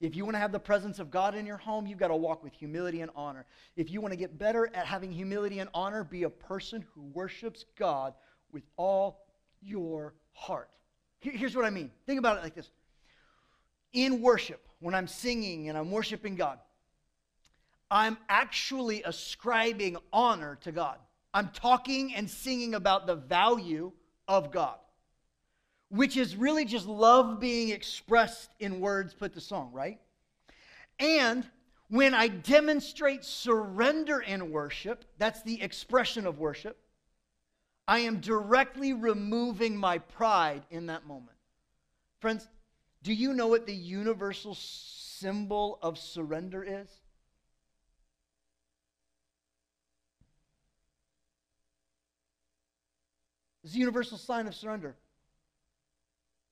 [0.00, 2.16] If you want to have the presence of God in your home, you've got to
[2.16, 3.46] walk with humility and honor.
[3.76, 7.02] If you want to get better at having humility and honor, be a person who
[7.12, 8.14] worships God
[8.50, 9.20] with all
[9.62, 10.68] your heart.
[11.20, 11.92] Here's what I mean.
[12.06, 12.68] Think about it like this.
[13.92, 16.58] In worship, when I'm singing and I'm worshiping God,
[17.88, 20.98] I'm actually ascribing honor to God.
[21.32, 23.92] I'm talking and singing about the value
[24.26, 24.78] of God,
[25.94, 30.00] which is really just love being expressed in words put to song, right?
[30.98, 31.48] And
[31.88, 36.76] when I demonstrate surrender in worship, that's the expression of worship,
[37.86, 41.36] I am directly removing my pride in that moment.
[42.18, 42.48] Friends,
[43.04, 46.88] do you know what the universal symbol of surrender is?
[53.62, 54.96] It's the universal sign of surrender.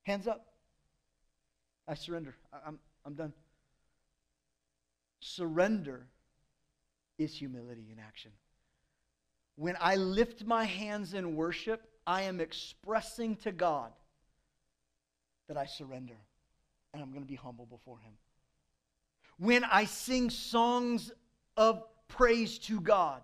[0.04, 0.46] Hands up.
[1.86, 2.34] I surrender.
[2.66, 3.32] I'm, I'm done.
[5.20, 6.06] Surrender
[7.18, 8.32] is humility in action.
[9.56, 13.92] When I lift my hands in worship, I am expressing to God
[15.48, 16.16] that I surrender
[16.92, 18.12] and I'm going to be humble before Him.
[19.38, 21.10] When I sing songs
[21.56, 23.22] of praise to God,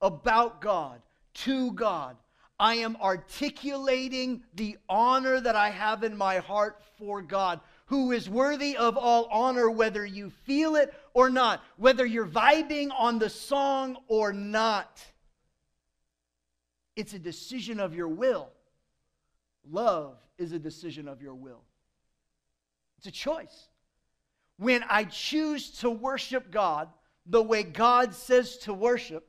[0.00, 1.00] about God,
[1.34, 2.16] to God,
[2.58, 8.30] I am articulating the honor that I have in my heart for God, who is
[8.30, 13.28] worthy of all honor, whether you feel it or not, whether you're vibing on the
[13.28, 15.04] song or not.
[16.96, 18.48] It's a decision of your will.
[19.70, 21.62] Love is a decision of your will.
[22.98, 23.68] It's a choice.
[24.56, 26.88] When I choose to worship God
[27.26, 29.28] the way God says to worship,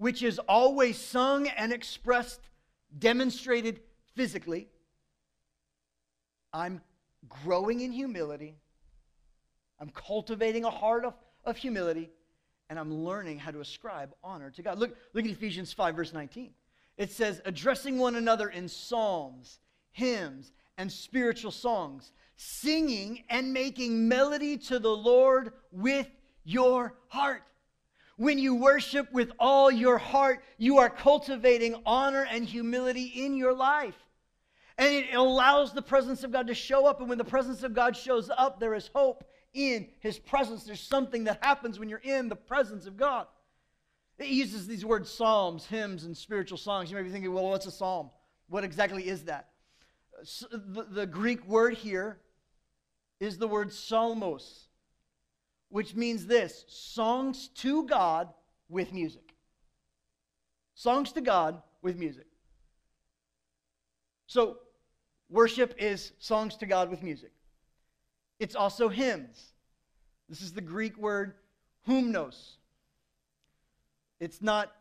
[0.00, 2.40] which is always sung and expressed,
[2.98, 3.80] demonstrated
[4.16, 4.66] physically.
[6.54, 6.80] I'm
[7.28, 8.56] growing in humility.
[9.78, 11.12] I'm cultivating a heart of,
[11.44, 12.08] of humility,
[12.70, 14.78] and I'm learning how to ascribe honor to God.
[14.78, 16.54] Look, look at Ephesians 5, verse 19.
[16.96, 19.58] It says, addressing one another in psalms,
[19.90, 26.08] hymns, and spiritual songs, singing and making melody to the Lord with
[26.42, 27.42] your heart.
[28.20, 33.54] When you worship with all your heart, you are cultivating honor and humility in your
[33.54, 33.94] life.
[34.76, 37.00] And it allows the presence of God to show up.
[37.00, 40.64] And when the presence of God shows up, there is hope in his presence.
[40.64, 43.26] There's something that happens when you're in the presence of God.
[44.18, 46.90] It uses these words psalms, hymns, and spiritual songs.
[46.90, 48.10] You may be thinking, well, what's a psalm?
[48.50, 49.48] What exactly is that?
[50.50, 52.18] The, the Greek word here
[53.18, 54.66] is the word psalmos
[55.70, 58.28] which means this songs to God
[58.68, 59.34] with music.
[60.74, 62.26] Songs to God with music.
[64.26, 64.58] So,
[65.28, 67.32] worship is songs to God with music.
[68.38, 69.52] It's also hymns.
[70.28, 71.34] This is the Greek word
[71.86, 72.56] humnos.
[74.20, 74.72] It's not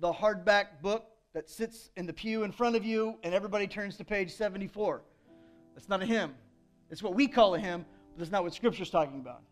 [0.00, 3.96] the hardback book that sits in the pew in front of you and everybody turns
[3.96, 5.02] to page 74.
[5.74, 6.34] That's not a hymn.
[6.90, 9.42] It's what we call a hymn, but that's not what Scripture's talking about.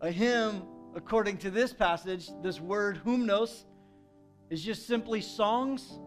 [0.00, 0.62] A hymn,
[0.94, 3.64] according to this passage, this word humnos,
[4.50, 5.98] is just simply songs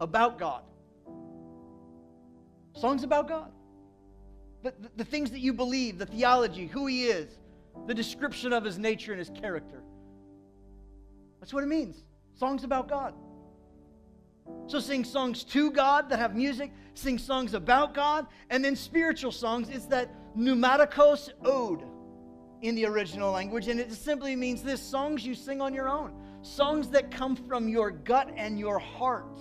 [0.00, 0.62] about God.
[2.74, 3.50] Songs about God.
[4.62, 7.38] The, the, the, things that you believe, the theology, who He is,
[7.86, 9.82] the description of His nature and His character.
[11.40, 12.04] That's what it means.
[12.34, 13.14] Songs about God.
[14.66, 19.32] So sing songs to God that have music, sing songs about God, and then spiritual
[19.32, 19.68] songs.
[19.68, 21.82] It's that pneumatikos ode
[22.62, 26.12] in the original language, and it simply means this songs you sing on your own,
[26.42, 29.38] songs that come from your gut and your heart.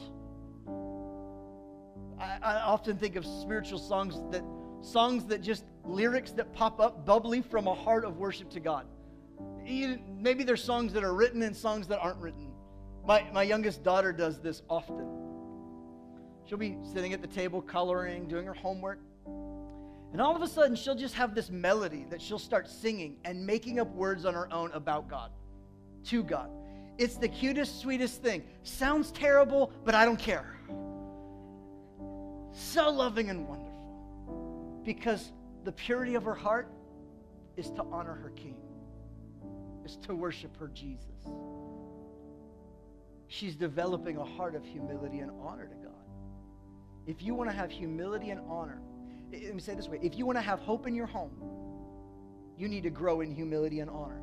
[2.19, 4.43] I, I often think of spiritual songs that
[4.81, 8.85] songs that just lyrics that pop up bubbly from a heart of worship to God.
[9.65, 12.51] Maybe there's songs that are written and songs that aren't written.
[13.05, 15.07] My, my youngest daughter does this often.
[16.45, 18.99] She'll be sitting at the table coloring, doing her homework.
[20.15, 23.45] And all of a sudden, she'll just have this melody that she'll start singing and
[23.45, 25.29] making up words on her own about God,
[26.05, 26.49] to God.
[26.97, 28.45] It's the cutest, sweetest thing.
[28.63, 30.57] Sounds terrible, but I don't care.
[32.53, 34.79] So loving and wonderful.
[34.85, 35.33] Because
[35.65, 36.71] the purity of her heart
[37.57, 38.55] is to honor her King,
[39.83, 41.27] is to worship her Jesus.
[43.27, 45.91] She's developing a heart of humility and honor to God.
[47.05, 48.79] If you want to have humility and honor,
[49.43, 51.31] let me say this way if you want to have hope in your home,
[52.57, 54.21] you need to grow in humility and honor.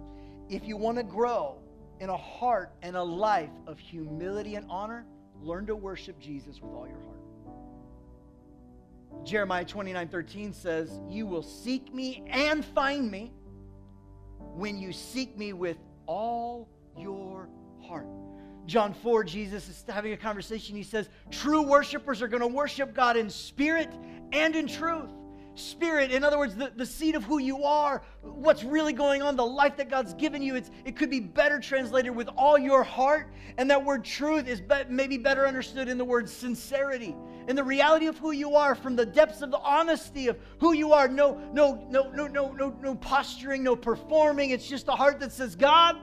[0.49, 1.59] If you want to grow
[2.01, 5.07] in a heart and a life of humility and honor,
[5.41, 7.23] learn to worship Jesus with all your heart.
[9.25, 13.33] Jeremiah 29 13 says, You will seek me and find me
[14.39, 17.49] when you seek me with all your
[17.87, 18.07] heart.
[18.67, 20.77] John 4, Jesus is having a conversation.
[20.77, 23.91] He says, True worshipers are going to worship God in spirit
[24.33, 25.11] and in truth.
[25.55, 29.37] Spirit, in other words, the, the seed of who you are, what's really going on,
[29.37, 30.55] the life that God's given you.
[30.57, 33.31] It's, it could be better translated with all your heart.
[33.59, 37.15] And that word truth is be, maybe better understood in the word sincerity.
[37.49, 40.73] And the reality of who you are from the depths of the honesty of who
[40.73, 41.07] you are.
[41.07, 44.51] No, no, no, no, no, no, no posturing, no performing.
[44.51, 45.97] It's just a heart that says, God,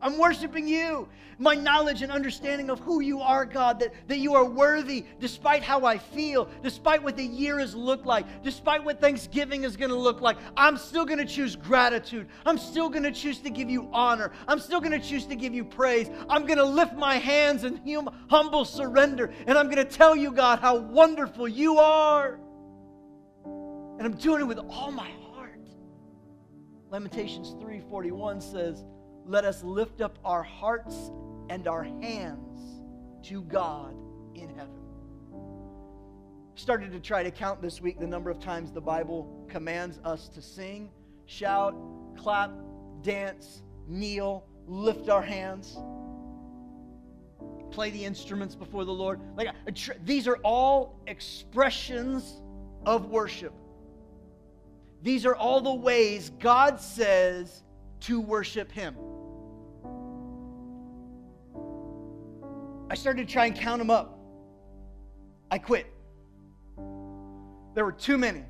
[0.00, 1.08] I'm worshiping you.
[1.38, 5.62] My knowledge and understanding of who you are, God, that, that you are worthy despite
[5.62, 9.90] how I feel, despite what the year has looked like, despite what Thanksgiving is going
[9.90, 10.38] to look like.
[10.56, 12.28] I'm still going to choose gratitude.
[12.46, 14.32] I'm still going to choose to give you honor.
[14.48, 16.08] I'm still going to choose to give you praise.
[16.28, 19.32] I'm going to lift my hands in hum, humble surrender.
[19.46, 22.38] And I'm going to tell you, God, how wonderful you are.
[23.44, 25.68] And I'm doing it with all my heart.
[26.90, 28.84] Lamentations 3:41 says,
[29.26, 31.10] let us lift up our hearts
[31.50, 32.82] and our hands
[33.24, 33.94] to God
[34.34, 34.70] in heaven.
[36.54, 40.28] Started to try to count this week the number of times the Bible commands us
[40.28, 40.90] to sing,
[41.26, 41.74] shout,
[42.16, 42.52] clap,
[43.02, 45.76] dance, kneel, lift our hands,
[47.70, 49.20] play the instruments before the Lord.
[49.36, 49.48] Like
[50.04, 52.40] these are all expressions
[52.86, 53.52] of worship.
[55.02, 57.62] These are all the ways God says
[58.00, 58.96] to worship Him.
[62.88, 64.18] I started to try and count them up.
[65.50, 65.92] I quit.
[67.74, 68.44] There were too many.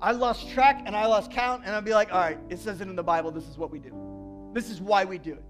[0.00, 2.80] I lost track and I lost count, and I'd be like, all right, it says
[2.80, 3.30] it in the Bible.
[3.30, 4.50] This is what we do.
[4.52, 5.44] This is why we do it.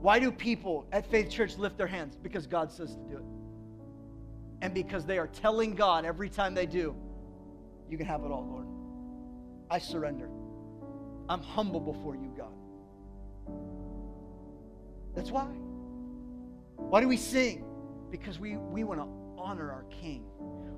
[0.00, 2.16] Why do people at Faith Church lift their hands?
[2.16, 3.24] Because God says to do it.
[4.62, 6.94] And because they are telling God every time they do,
[7.88, 8.66] you can have it all, Lord.
[9.70, 10.28] I surrender.
[11.28, 12.54] I'm humble before you, God.
[15.14, 15.48] That's why.
[16.78, 17.64] Why do we sing?
[18.10, 20.24] Because we, we want to honor our King.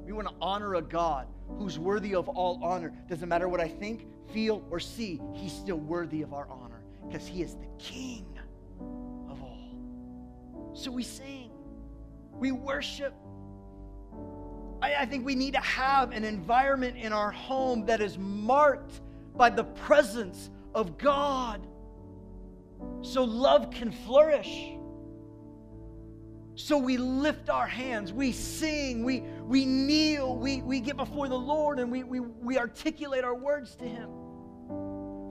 [0.04, 1.28] We want to honor a God
[1.58, 2.92] who's worthy of all honor.
[3.08, 7.26] Doesn't matter what I think, feel, or see, he's still worthy of our honor because
[7.26, 8.26] he is the King
[9.28, 10.72] of all.
[10.74, 11.50] So we sing,
[12.32, 13.14] we worship.
[14.82, 19.00] I, I think we need to have an environment in our home that is marked
[19.36, 21.66] by the presence of God
[23.02, 24.72] so love can flourish.
[26.60, 31.38] So we lift our hands, we sing, we, we kneel, we, we get before the
[31.38, 34.10] Lord and we, we, we articulate our words to Him.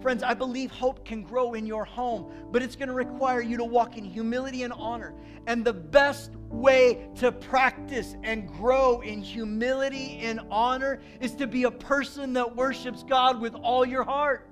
[0.01, 3.57] Friends, I believe hope can grow in your home, but it's going to require you
[3.57, 5.13] to walk in humility and honor.
[5.45, 11.63] And the best way to practice and grow in humility and honor is to be
[11.65, 14.48] a person that worships God with all your heart.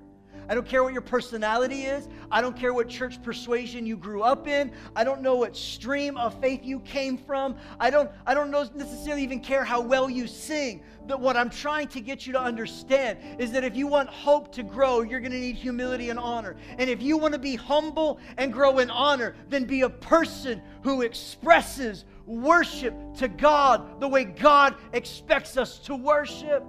[0.49, 2.07] I don't care what your personality is.
[2.31, 4.71] I don't care what church persuasion you grew up in.
[4.95, 7.57] I don't know what stream of faith you came from.
[7.79, 10.83] I don't, I don't necessarily even care how well you sing.
[11.05, 14.51] But what I'm trying to get you to understand is that if you want hope
[14.53, 16.55] to grow, you're going to need humility and honor.
[16.77, 20.61] And if you want to be humble and grow in honor, then be a person
[20.81, 26.63] who expresses worship to God the way God expects us to worship.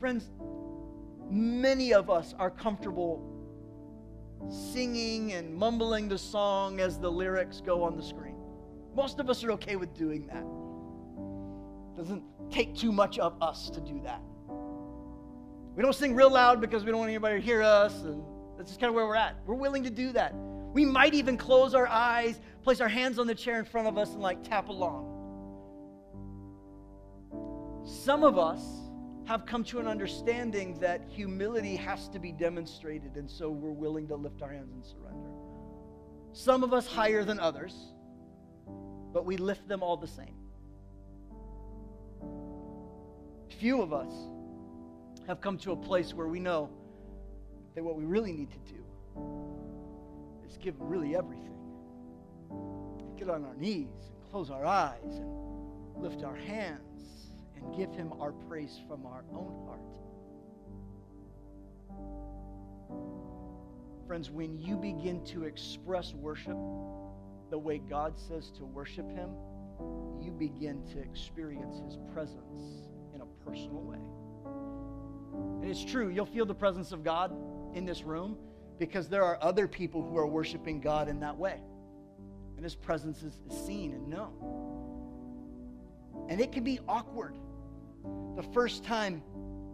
[0.00, 0.28] Friends,
[1.30, 3.30] many of us are comfortable
[4.50, 8.36] singing and mumbling the song as the lyrics go on the screen.
[8.94, 10.44] Most of us are okay with doing that.
[11.96, 14.20] Doesn't take too much of us to do that.
[15.76, 18.22] We don't sing real loud because we don't want anybody to hear us, and
[18.56, 19.36] that's just kind of where we're at.
[19.46, 20.34] We're willing to do that.
[20.72, 23.98] We might even close our eyes, place our hands on the chair in front of
[23.98, 25.10] us, and like tap along.
[27.84, 28.62] Some of us
[29.26, 34.06] have come to an understanding that humility has to be demonstrated, and so we're willing
[34.08, 35.30] to lift our hands and surrender.
[36.32, 37.74] Some of us higher than others.
[39.14, 40.34] but we lift them all the same.
[43.60, 44.12] Few of us
[45.28, 46.68] have come to a place where we know
[47.76, 48.84] that what we really need to do
[50.46, 51.56] is give really everything.
[53.16, 57.23] Get on our knees and close our eyes and lift our hands
[57.64, 59.80] and give Him our praise from our own heart.
[64.06, 66.58] Friends, when you begin to express worship
[67.50, 69.30] the way God says to worship Him,
[70.20, 72.82] you begin to experience His presence
[73.14, 73.98] in a personal way.
[75.62, 77.34] And it's true, you'll feel the presence of God
[77.74, 78.36] in this room
[78.78, 81.60] because there are other people who are worshiping God in that way.
[82.56, 84.32] And His presence is, seen and known.
[86.28, 87.34] And it can be awkward
[88.36, 89.22] the first time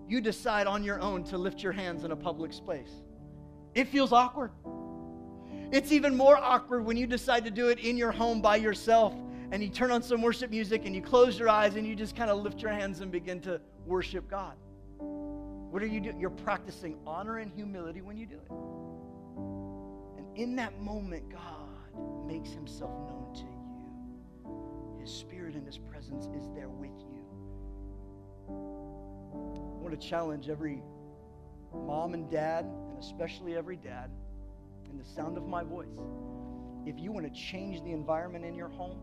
[0.09, 2.91] you decide on your own to lift your hands in a public space.
[3.75, 4.51] It feels awkward.
[5.73, 9.15] It's even more awkward when you decide to do it in your home by yourself
[9.53, 12.17] and you turn on some worship music and you close your eyes and you just
[12.17, 14.55] kind of lift your hands and begin to worship God.
[14.99, 16.19] What are you doing?
[16.19, 18.51] You're practicing honor and humility when you do it.
[20.19, 25.01] And in that moment, God makes himself known to you.
[25.01, 27.10] His spirit and his presence is there with you.
[29.33, 30.83] I want to challenge every
[31.75, 34.11] mom and dad, and especially every dad,
[34.91, 35.89] in the sound of my voice.
[36.87, 38.99] If you want to change the environment in your home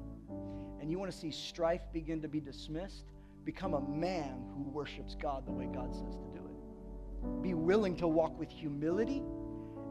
[0.81, 3.05] and you want to see strife begin to be dismissed,
[3.45, 7.41] become a man who worships God the way God says to do it.
[7.41, 9.23] Be willing to walk with humility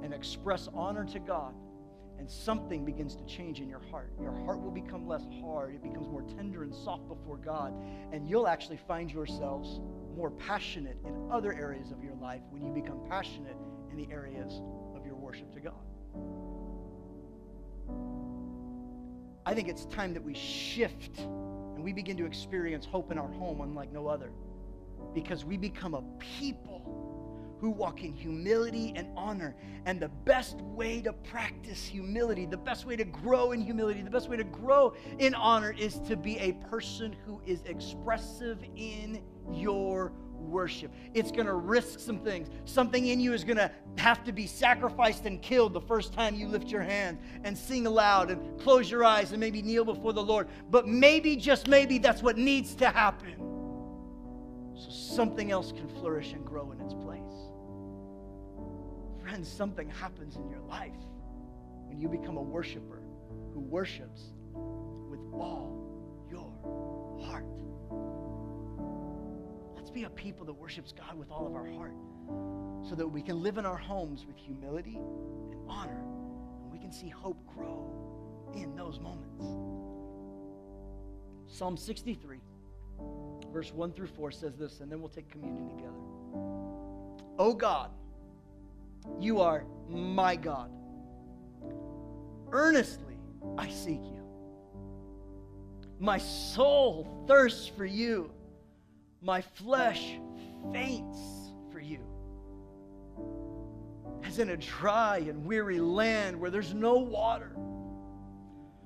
[0.03, 1.55] and express honor to God,
[2.19, 4.11] and something begins to change in your heart.
[4.21, 7.75] Your heart will become less hard, it becomes more tender and soft before God,
[8.13, 9.81] and you'll actually find yourselves
[10.17, 13.57] more passionate in other areas of your life when you become passionate
[13.91, 14.61] in the areas
[14.95, 15.75] of your worship to God.
[19.45, 23.31] I think it's time that we shift and we begin to experience hope in our
[23.33, 24.33] home unlike no other
[25.15, 27.16] because we become a people
[27.59, 29.55] who walk in humility and honor.
[29.85, 34.11] And the best way to practice humility, the best way to grow in humility, the
[34.11, 39.23] best way to grow in honor is to be a person who is expressive in
[39.53, 40.93] your worship.
[41.15, 42.49] It's going to risk some things.
[42.65, 46.35] Something in you is going to have to be sacrificed and killed the first time
[46.35, 50.13] you lift your hand and sing aloud and close your eyes and maybe kneel before
[50.13, 50.49] the Lord.
[50.71, 53.57] But maybe, just maybe, that's what needs to happen
[54.77, 57.06] so something else can flourish and grow in its place.
[59.37, 60.97] Friends, something happens in your life
[61.89, 63.03] when you become a worshiper
[63.53, 64.33] who worships
[65.11, 65.77] with all
[66.31, 66.51] your
[67.23, 67.45] heart.
[69.77, 71.93] Let's be a people that worships God with all of our heart
[72.89, 76.03] so that we can live in our homes with humility and honor
[76.63, 77.93] and we can see hope grow
[78.55, 79.45] in those moments.
[81.47, 82.39] Psalm 63
[83.53, 85.93] verse 1 through 4 says this, and then we'll take communion together.
[87.39, 87.91] Oh God,
[89.21, 90.71] you are my God.
[92.53, 93.19] Earnestly
[93.59, 94.23] I seek you.
[95.99, 98.31] My soul thirsts for you.
[99.23, 100.19] My flesh
[100.73, 101.19] faints
[101.73, 102.01] for you.
[104.25, 107.57] As in a dry and weary land where there's no water.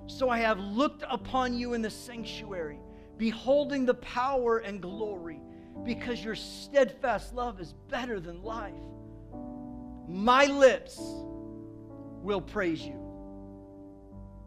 [0.07, 2.79] So I have looked upon you in the sanctuary
[3.17, 5.39] beholding the power and glory,
[5.83, 8.73] because your steadfast love is better than life.
[10.07, 10.99] My lips
[12.21, 12.99] will praise you.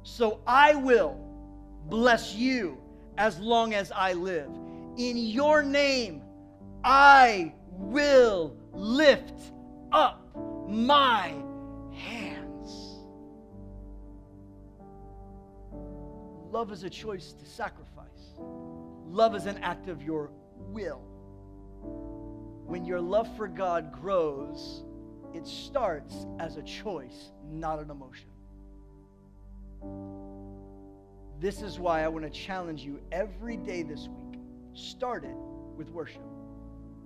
[0.02, 1.18] So I will
[1.88, 2.78] bless you
[3.16, 4.50] as long as I live.
[4.96, 6.22] In your name,
[6.84, 9.52] I will lift
[9.92, 10.20] up
[10.68, 11.34] my
[11.92, 13.00] hands.
[16.50, 18.38] Love is a choice to sacrifice.
[19.06, 20.30] Love is an act of your
[20.68, 21.02] will.
[22.66, 24.84] When your love for God grows,
[25.34, 28.28] it starts as a choice, not an emotion.
[31.40, 34.40] This is why I want to challenge you every day this week.
[34.72, 35.36] Start it
[35.76, 36.22] with worship.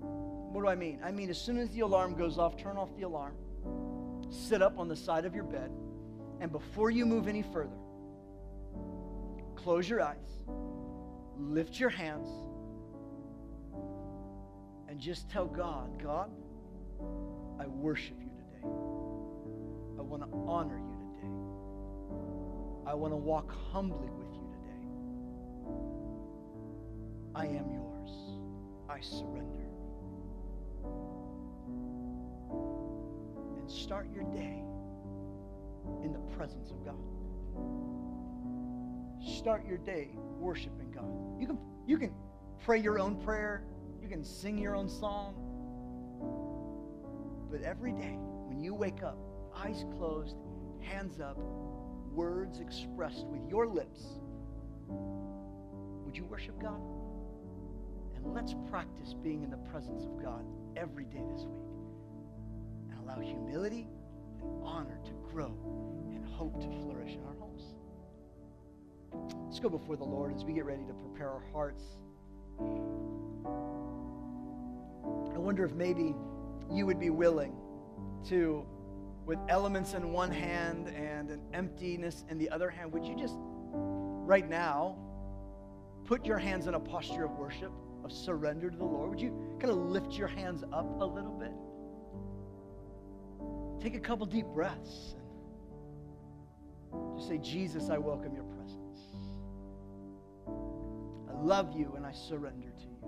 [0.01, 1.01] What do I mean?
[1.03, 3.35] I mean, as soon as the alarm goes off, turn off the alarm,
[4.31, 5.71] sit up on the side of your bed,
[6.41, 7.77] and before you move any further,
[9.57, 10.39] close your eyes
[11.39, 12.29] lift your hands
[14.89, 16.31] and just tell God, God,
[17.61, 18.65] I worship you today.
[19.99, 21.33] I want to honor you today.
[22.87, 24.85] I want to walk humbly with you today.
[27.35, 28.11] I am yours.
[28.89, 29.69] I surrender.
[33.59, 34.63] And start your day
[36.05, 36.95] in the presence of God.
[39.39, 41.11] start your day worshiping God.
[41.41, 42.13] You can, you can
[42.65, 43.65] pray your own prayer,
[44.03, 45.35] you can sing your own song.
[47.51, 49.19] But every day, when you wake up,
[49.57, 50.37] eyes closed,
[50.81, 51.39] hands up,
[52.13, 54.21] words expressed with your lips,
[54.89, 56.81] would you worship God?
[58.17, 60.45] And let's practice being in the presence of God
[60.77, 61.63] every day this week.
[62.91, 63.89] And allow humility
[64.41, 65.53] and honor to grow
[66.13, 67.75] and hope to flourish in our homes.
[69.45, 71.83] Let's go before the Lord as we get ready to prepare our hearts.
[75.35, 76.15] I wonder if maybe
[76.71, 77.57] you would be willing
[78.29, 78.65] to,
[79.25, 83.35] with elements in one hand and an emptiness in the other hand, would you just
[83.39, 84.97] right now
[86.05, 87.73] put your hands in a posture of worship,
[88.05, 89.11] of surrender to the Lord?
[89.11, 91.53] Would you kind of lift your hands up a little bit?
[93.83, 95.15] Take a couple deep breaths
[96.93, 99.01] and just say, Jesus, I welcome your presence.
[101.29, 102.99] I love you and I surrender to you.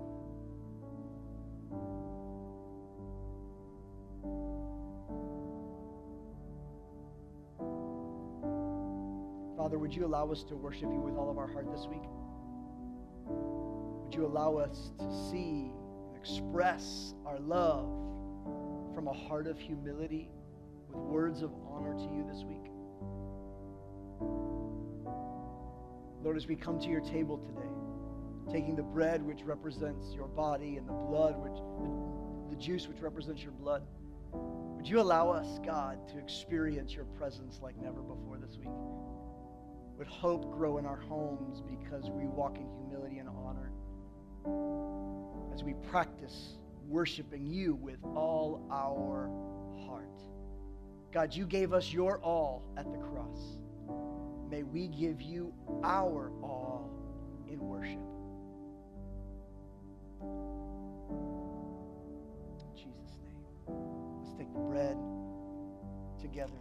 [9.71, 12.03] Father, would you allow us to worship you with all of our heart this week?
[13.25, 15.71] Would you allow us to see
[16.09, 17.85] and express our love
[18.93, 20.29] from a heart of humility
[20.89, 22.69] with words of honor to you this week?
[26.21, 30.75] Lord, as we come to your table today, taking the bread which represents your body
[30.75, 33.83] and the blood which the, the juice which represents your blood,
[34.33, 38.67] would you allow us, God, to experience your presence like never before this week?
[40.01, 43.71] Would hope grow in our homes because we walk in humility and honor?
[45.53, 46.55] As we practice
[46.87, 49.29] worshiping you with all our
[49.85, 50.23] heart.
[51.13, 53.59] God, you gave us your all at the cross.
[54.49, 56.89] May we give you our all
[57.47, 57.99] in worship.
[62.59, 63.37] In Jesus' name.
[64.23, 64.97] Let's take the bread
[66.19, 66.57] together.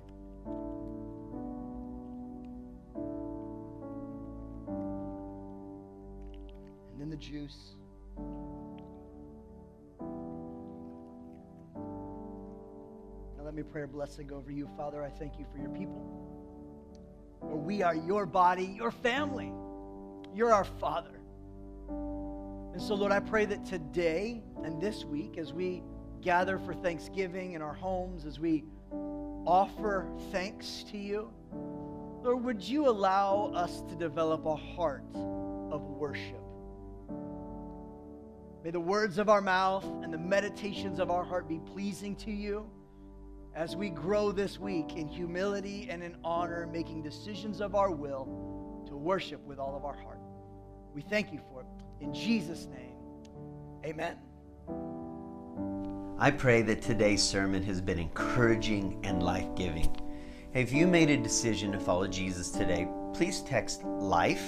[7.11, 7.75] The juice.
[13.37, 14.71] Now let me pray a blessing over you.
[14.77, 16.01] Father, I thank you for your people.
[17.41, 19.53] For we are your body, your family.
[20.37, 21.19] You're our Father.
[21.89, 25.83] And so, Lord, I pray that today and this week, as we
[26.21, 31.33] gather for Thanksgiving in our homes, as we offer thanks to you,
[32.23, 36.41] Lord, would you allow us to develop a heart of worship?
[38.63, 42.31] May the words of our mouth and the meditations of our heart be pleasing to
[42.31, 42.67] you
[43.55, 48.85] as we grow this week in humility and in honor, making decisions of our will
[48.87, 50.21] to worship with all of our heart.
[50.95, 51.67] We thank you for it.
[52.05, 52.97] In Jesus' name,
[53.85, 54.17] amen.
[56.19, 59.97] I pray that today's sermon has been encouraging and life giving.
[60.53, 64.43] If you made a decision to follow Jesus today, please text LIFE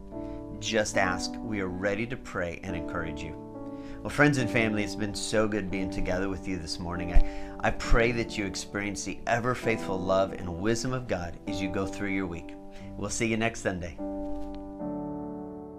[0.60, 1.32] Just ask.
[1.38, 3.36] We are ready to pray and encourage you.
[4.02, 7.14] Well, friends and family, it's been so good being together with you this morning.
[7.14, 11.62] I, I pray that you experience the ever faithful love and wisdom of God as
[11.62, 12.56] you go through your week.
[12.97, 13.97] We'll see you next Sunday.